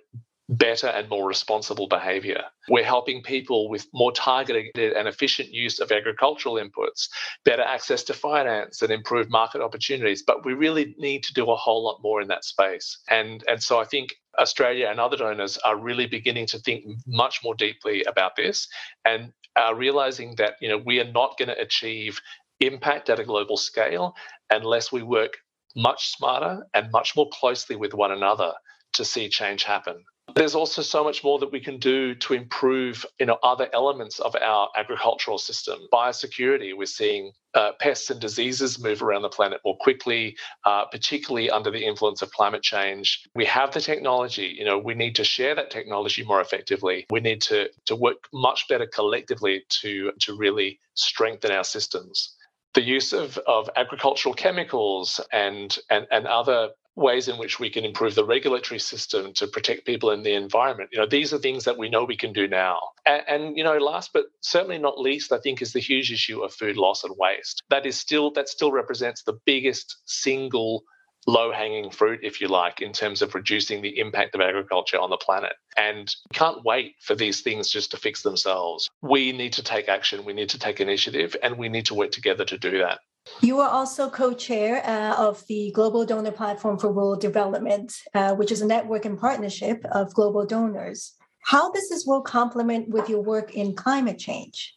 [0.50, 2.44] better and more responsible behavior.
[2.70, 7.10] We're helping people with more targeted and efficient use of agricultural inputs,
[7.44, 10.24] better access to finance and improved market opportunities.
[10.24, 12.98] But we really need to do a whole lot more in that space.
[13.10, 17.42] And, and so I think Australia and other donors are really beginning to think much
[17.44, 18.68] more deeply about this
[19.04, 22.22] and are realizing that you know we are not going to achieve
[22.60, 24.16] impact at a global scale
[24.52, 25.38] unless we work
[25.76, 28.54] much smarter and much more closely with one another
[28.94, 30.04] to see change happen.
[30.38, 34.20] There's also so much more that we can do to improve, you know, other elements
[34.20, 35.80] of our agricultural system.
[35.92, 41.50] Biosecurity, we're seeing uh, pests and diseases move around the planet more quickly, uh, particularly
[41.50, 43.24] under the influence of climate change.
[43.34, 44.56] We have the technology.
[44.56, 47.08] You know, we need to share that technology more effectively.
[47.10, 52.36] We need to to work much better collectively to to really strengthen our systems
[52.76, 57.86] the use of, of agricultural chemicals and, and, and other ways in which we can
[57.86, 60.90] improve the regulatory system to protect people and the environment.
[60.92, 62.80] You know, these are things that we know we can do now.
[63.06, 66.42] And, and, you know, last but certainly not least, I think is the huge issue
[66.42, 67.62] of food loss and waste.
[67.70, 70.84] That is still that still represents the biggest single
[71.28, 75.10] low hanging fruit, if you like, in terms of reducing the impact of agriculture on
[75.10, 75.54] the planet.
[75.76, 78.90] And we can't wait for these things just to fix themselves.
[79.02, 82.12] We need to take action, we need to take initiative, and we need to work
[82.12, 83.00] together to do that.
[83.42, 88.36] You are also co chair uh, of the Global Donor Platform for Rural Development, uh,
[88.36, 91.14] which is a network and partnership of global donors.
[91.44, 94.76] How does this work complement with your work in climate change?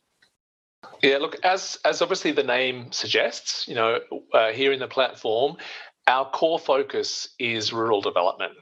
[1.03, 4.01] Yeah, look, as as obviously the name suggests, you know,
[4.33, 5.57] uh, here in the platform,
[6.07, 8.53] our core focus is rural development.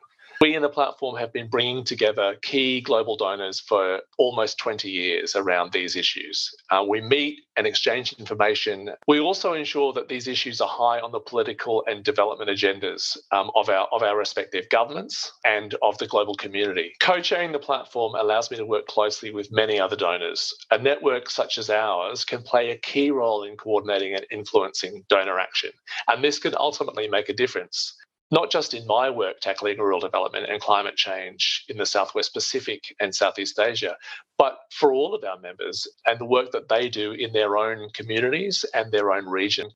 [0.48, 5.36] We in the platform have been bringing together key global donors for almost 20 years
[5.36, 6.50] around these issues.
[6.70, 8.92] Uh, we meet and exchange information.
[9.06, 13.50] We also ensure that these issues are high on the political and development agendas um,
[13.56, 16.94] of, our, of our respective governments and of the global community.
[16.98, 20.54] Co chairing the platform allows me to work closely with many other donors.
[20.70, 25.38] A network such as ours can play a key role in coordinating and influencing donor
[25.38, 25.72] action,
[26.06, 27.94] and this can ultimately make a difference
[28.30, 32.94] not just in my work tackling rural development and climate change in the Southwest Pacific
[33.00, 33.96] and Southeast Asia,
[34.36, 37.88] but for all of our members and the work that they do in their own
[37.94, 39.70] communities and their own region.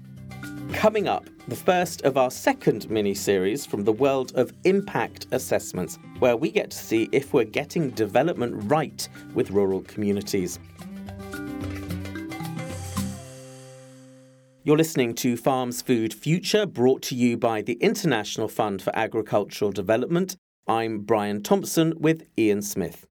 [0.73, 5.99] Coming up, the first of our second mini series from the world of impact assessments,
[6.19, 10.59] where we get to see if we're getting development right with rural communities.
[14.65, 19.73] You're listening to Farms Food Future, brought to you by the International Fund for Agricultural
[19.73, 20.37] Development.
[20.65, 23.05] I'm Brian Thompson with Ian Smith.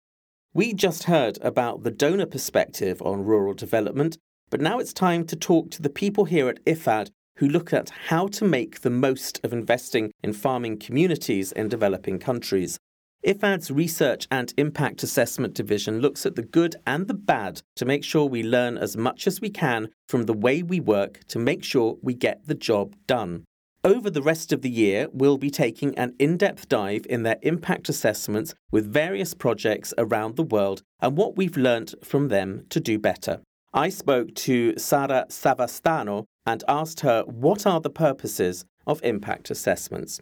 [0.54, 4.16] We just heard about the donor perspective on rural development,
[4.48, 7.90] but now it's time to talk to the people here at IFAD who look at
[8.08, 12.78] how to make the most of investing in farming communities in developing countries.
[13.24, 18.02] IFAD's Research and Impact Assessment Division looks at the good and the bad to make
[18.02, 21.62] sure we learn as much as we can from the way we work to make
[21.62, 23.44] sure we get the job done.
[23.84, 27.38] Over the rest of the year, we'll be taking an in depth dive in their
[27.42, 32.80] impact assessments with various projects around the world and what we've learnt from them to
[32.80, 33.40] do better.
[33.72, 40.20] I spoke to Sara Savastano and asked her what are the purposes of impact assessments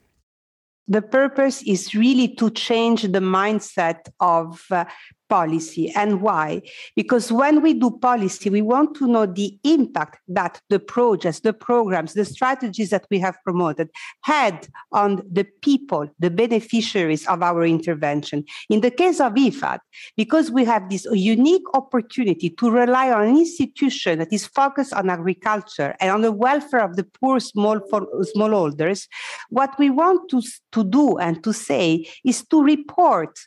[0.91, 4.85] the purpose is really to change the mindset of uh,
[5.31, 5.91] policy.
[5.93, 6.61] And why?
[6.97, 11.55] Because when we do policy, we want to know the impact that the projects, the
[11.55, 13.89] programs, the strategies that we have promoted
[14.23, 18.45] had on the people, the beneficiaries of our intervention.
[18.69, 19.79] In the case of IFAD,
[20.17, 25.09] because we have this unique opportunity to rely on an institution that is focused on
[25.09, 27.79] agriculture and on the welfare of the poor small
[28.35, 29.07] smallholders,
[29.51, 33.39] what we want to, to do and to say is to report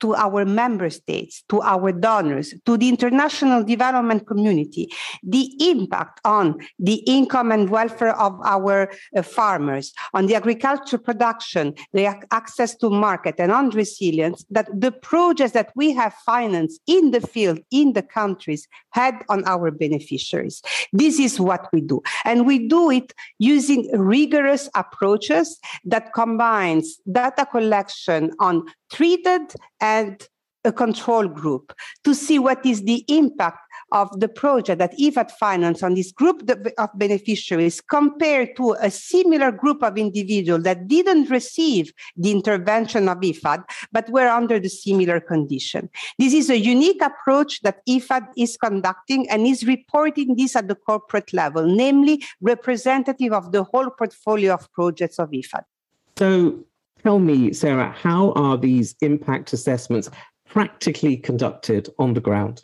[0.00, 4.88] to our member states, to our donors, to the international development community,
[5.22, 11.74] the impact on the income and welfare of our uh, farmers, on the agriculture production,
[11.92, 17.10] the access to market, and on resilience, that the projects that we have financed in
[17.10, 20.62] the field, in the countries, had on our beneficiaries.
[20.92, 22.02] This is what we do.
[22.24, 30.28] And we do it using rigorous approaches that combines data collection on treated and
[30.64, 31.72] a control group
[32.04, 33.58] to see what is the impact
[33.92, 36.42] of the project that IFAD financed on this group
[36.78, 43.18] of beneficiaries compared to a similar group of individuals that didn't receive the intervention of
[43.18, 45.88] IFAD but were under the similar condition.
[46.18, 50.74] This is a unique approach that IFAD is conducting and is reporting this at the
[50.74, 55.62] corporate level, namely representative of the whole portfolio of projects of IFAD.
[56.18, 56.64] So
[57.02, 60.10] Tell me, Sara, how are these impact assessments
[60.46, 62.62] practically conducted on the ground?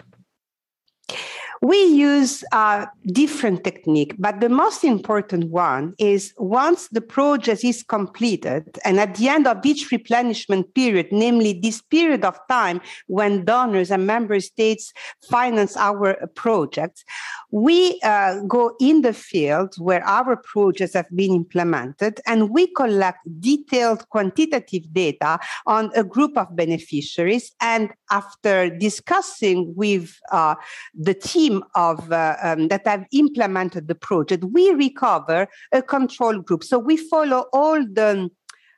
[1.65, 7.83] We use a different technique, but the most important one is once the project is
[7.83, 13.47] completed, and at the end of each replenishment period, namely this period of time when
[13.47, 14.93] donors and member states
[15.31, 17.03] finance our projects,
[17.51, 23.21] we uh, go in the field where our projects have been implemented and we collect
[23.41, 27.53] detailed quantitative data on a group of beneficiaries.
[27.61, 30.57] And after discussing with uh,
[30.95, 36.39] the team team of uh, um, that have implemented the project, we recover a control
[36.39, 36.65] group.
[36.65, 38.31] So we follow all the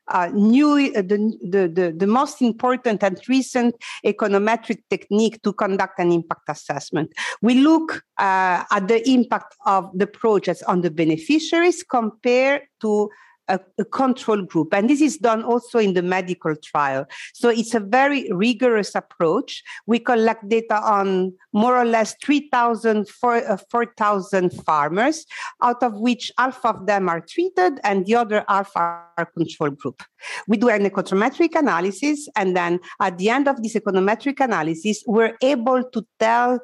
[0.09, 3.75] uh, new uh, the, the, the, the, most important and recent
[4.05, 7.11] econometric technique to conduct an impact assessment.
[7.43, 13.11] We look uh, at the impact of the projects on the beneficiaries compared to
[13.49, 14.75] a, a, control group.
[14.75, 17.07] And this is done also in the medical trial.
[17.35, 19.63] So it's a very rigorous approach.
[19.87, 25.27] We collect data on more or less 3,000, 4,000 uh, farmers,
[25.63, 30.03] out of which half of them are treated and the other half are control group.
[30.49, 32.29] We do an econometric analysis.
[32.37, 36.61] And then at the end of this econometric analysis, we're able to tell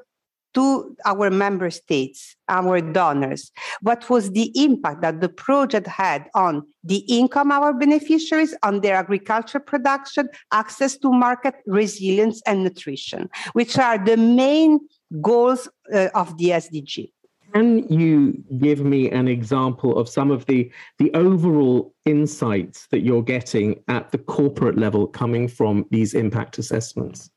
[0.54, 3.50] to our member states, our donors,
[3.80, 8.80] what was the impact that the project had on the income of our beneficiaries, on
[8.80, 14.78] their agriculture production, access to market, resilience, and nutrition, which are the main
[15.20, 17.10] goals uh, of the SDG.
[17.52, 23.22] Can you give me an example of some of the, the overall insights that you're
[23.22, 27.30] getting at the corporate level coming from these impact assessments?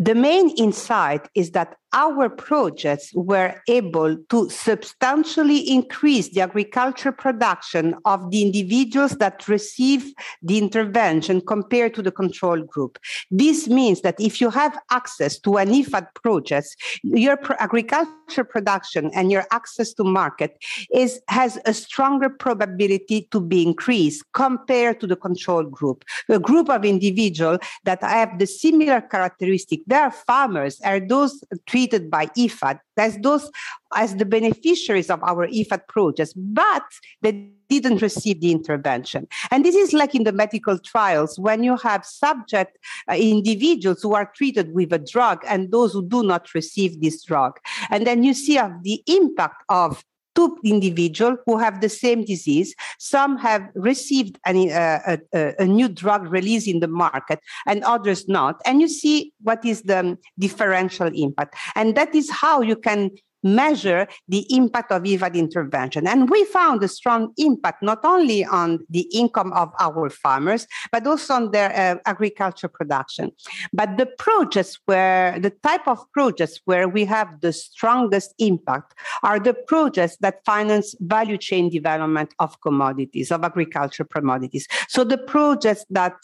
[0.00, 7.96] The main insight is that our projects were able to substantially increase the agriculture production
[8.04, 10.12] of the individuals that receive
[10.42, 12.98] the intervention compared to the control group.
[13.30, 16.68] This means that if you have access to an IFAD project,
[17.02, 20.56] your agriculture production and your access to market
[20.94, 26.04] is has a stronger probability to be increased compared to the control group.
[26.28, 32.10] A group of individuals that have the similar characteristic, they are farmers, are those treated
[32.10, 33.50] by IFAD as those
[33.94, 36.84] as the beneficiaries of our IFAD projects, but
[37.22, 39.26] they didn't receive the intervention.
[39.50, 42.78] And this is like in the medical trials when you have subject
[43.10, 47.24] uh, individuals who are treated with a drug and those who do not receive this
[47.24, 47.58] drug.
[47.90, 50.04] And then you see of the impact of
[50.34, 52.74] two individuals who have the same disease.
[52.98, 58.28] Some have received an, uh, a, a, new drug release in the market and others
[58.28, 58.60] not.
[58.64, 61.56] And you see what is the differential impact.
[61.74, 63.10] And that is how you can
[63.42, 66.06] measure the impact of IFAD intervention.
[66.06, 71.06] And we found a strong impact not only on the income of our farmers, but
[71.06, 73.30] also on their uh, agriculture production.
[73.72, 79.38] But the projects where, the type of projects where we have the strongest impact are
[79.38, 84.66] the projects that finance value chain development of commodities, of agriculture commodities.
[84.88, 86.14] So the projects that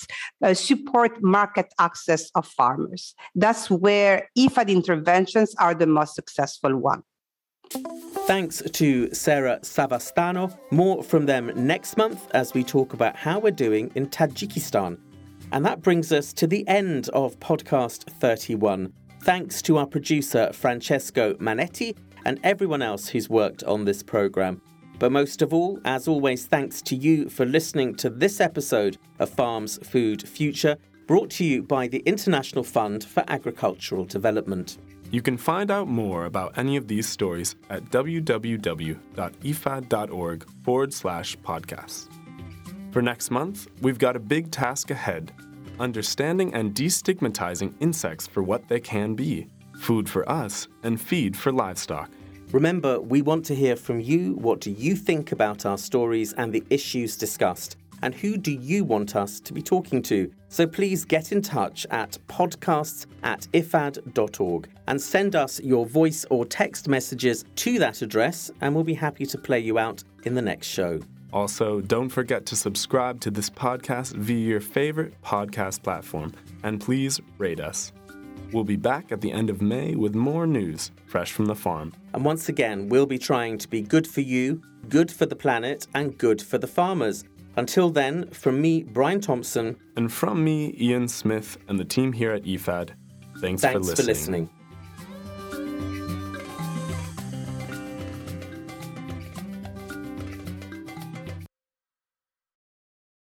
[0.42, 3.14] uh, support market access of farmers.
[3.34, 7.02] That's where IFAD interventions are the most successful one.
[8.26, 10.56] Thanks to Sara Savastano.
[10.70, 14.98] More from them next month as we talk about how we're doing in Tajikistan.
[15.52, 18.92] And that brings us to the end of podcast 31.
[19.22, 24.60] Thanks to our producer Francesco Manetti and everyone else who's worked on this program.
[24.98, 29.28] But most of all, as always, thanks to you for listening to this episode of
[29.30, 30.76] Farms Food Future,
[31.06, 34.78] brought to you by the International Fund for Agricultural Development.
[35.10, 39.00] You can find out more about any of these stories at www.ifad.org
[40.64, 42.08] forward slash podcasts.
[42.90, 45.32] For next month, we've got a big task ahead
[45.78, 49.46] understanding and destigmatizing insects for what they can be
[49.78, 52.10] food for us and feed for livestock.
[52.52, 54.34] Remember, we want to hear from you.
[54.36, 57.76] What do you think about our stories and the issues discussed?
[58.02, 60.30] And who do you want us to be talking to?
[60.48, 66.44] So please get in touch at podcasts at ifad.org and send us your voice or
[66.44, 70.42] text messages to that address, and we'll be happy to play you out in the
[70.42, 71.00] next show.
[71.32, 76.32] Also, don't forget to subscribe to this podcast via your favorite podcast platform,
[76.62, 77.92] and please rate us.
[78.52, 81.92] We'll be back at the end of May with more news fresh from the farm.
[82.14, 85.86] And once again, we'll be trying to be good for you, good for the planet,
[85.94, 87.24] and good for the farmers.
[87.56, 89.76] Until then, from me, Brian Thompson.
[89.96, 92.90] And from me, Ian Smith, and the team here at IFAD,
[93.40, 93.96] thanks, thanks for listening.
[93.96, 94.50] For listening.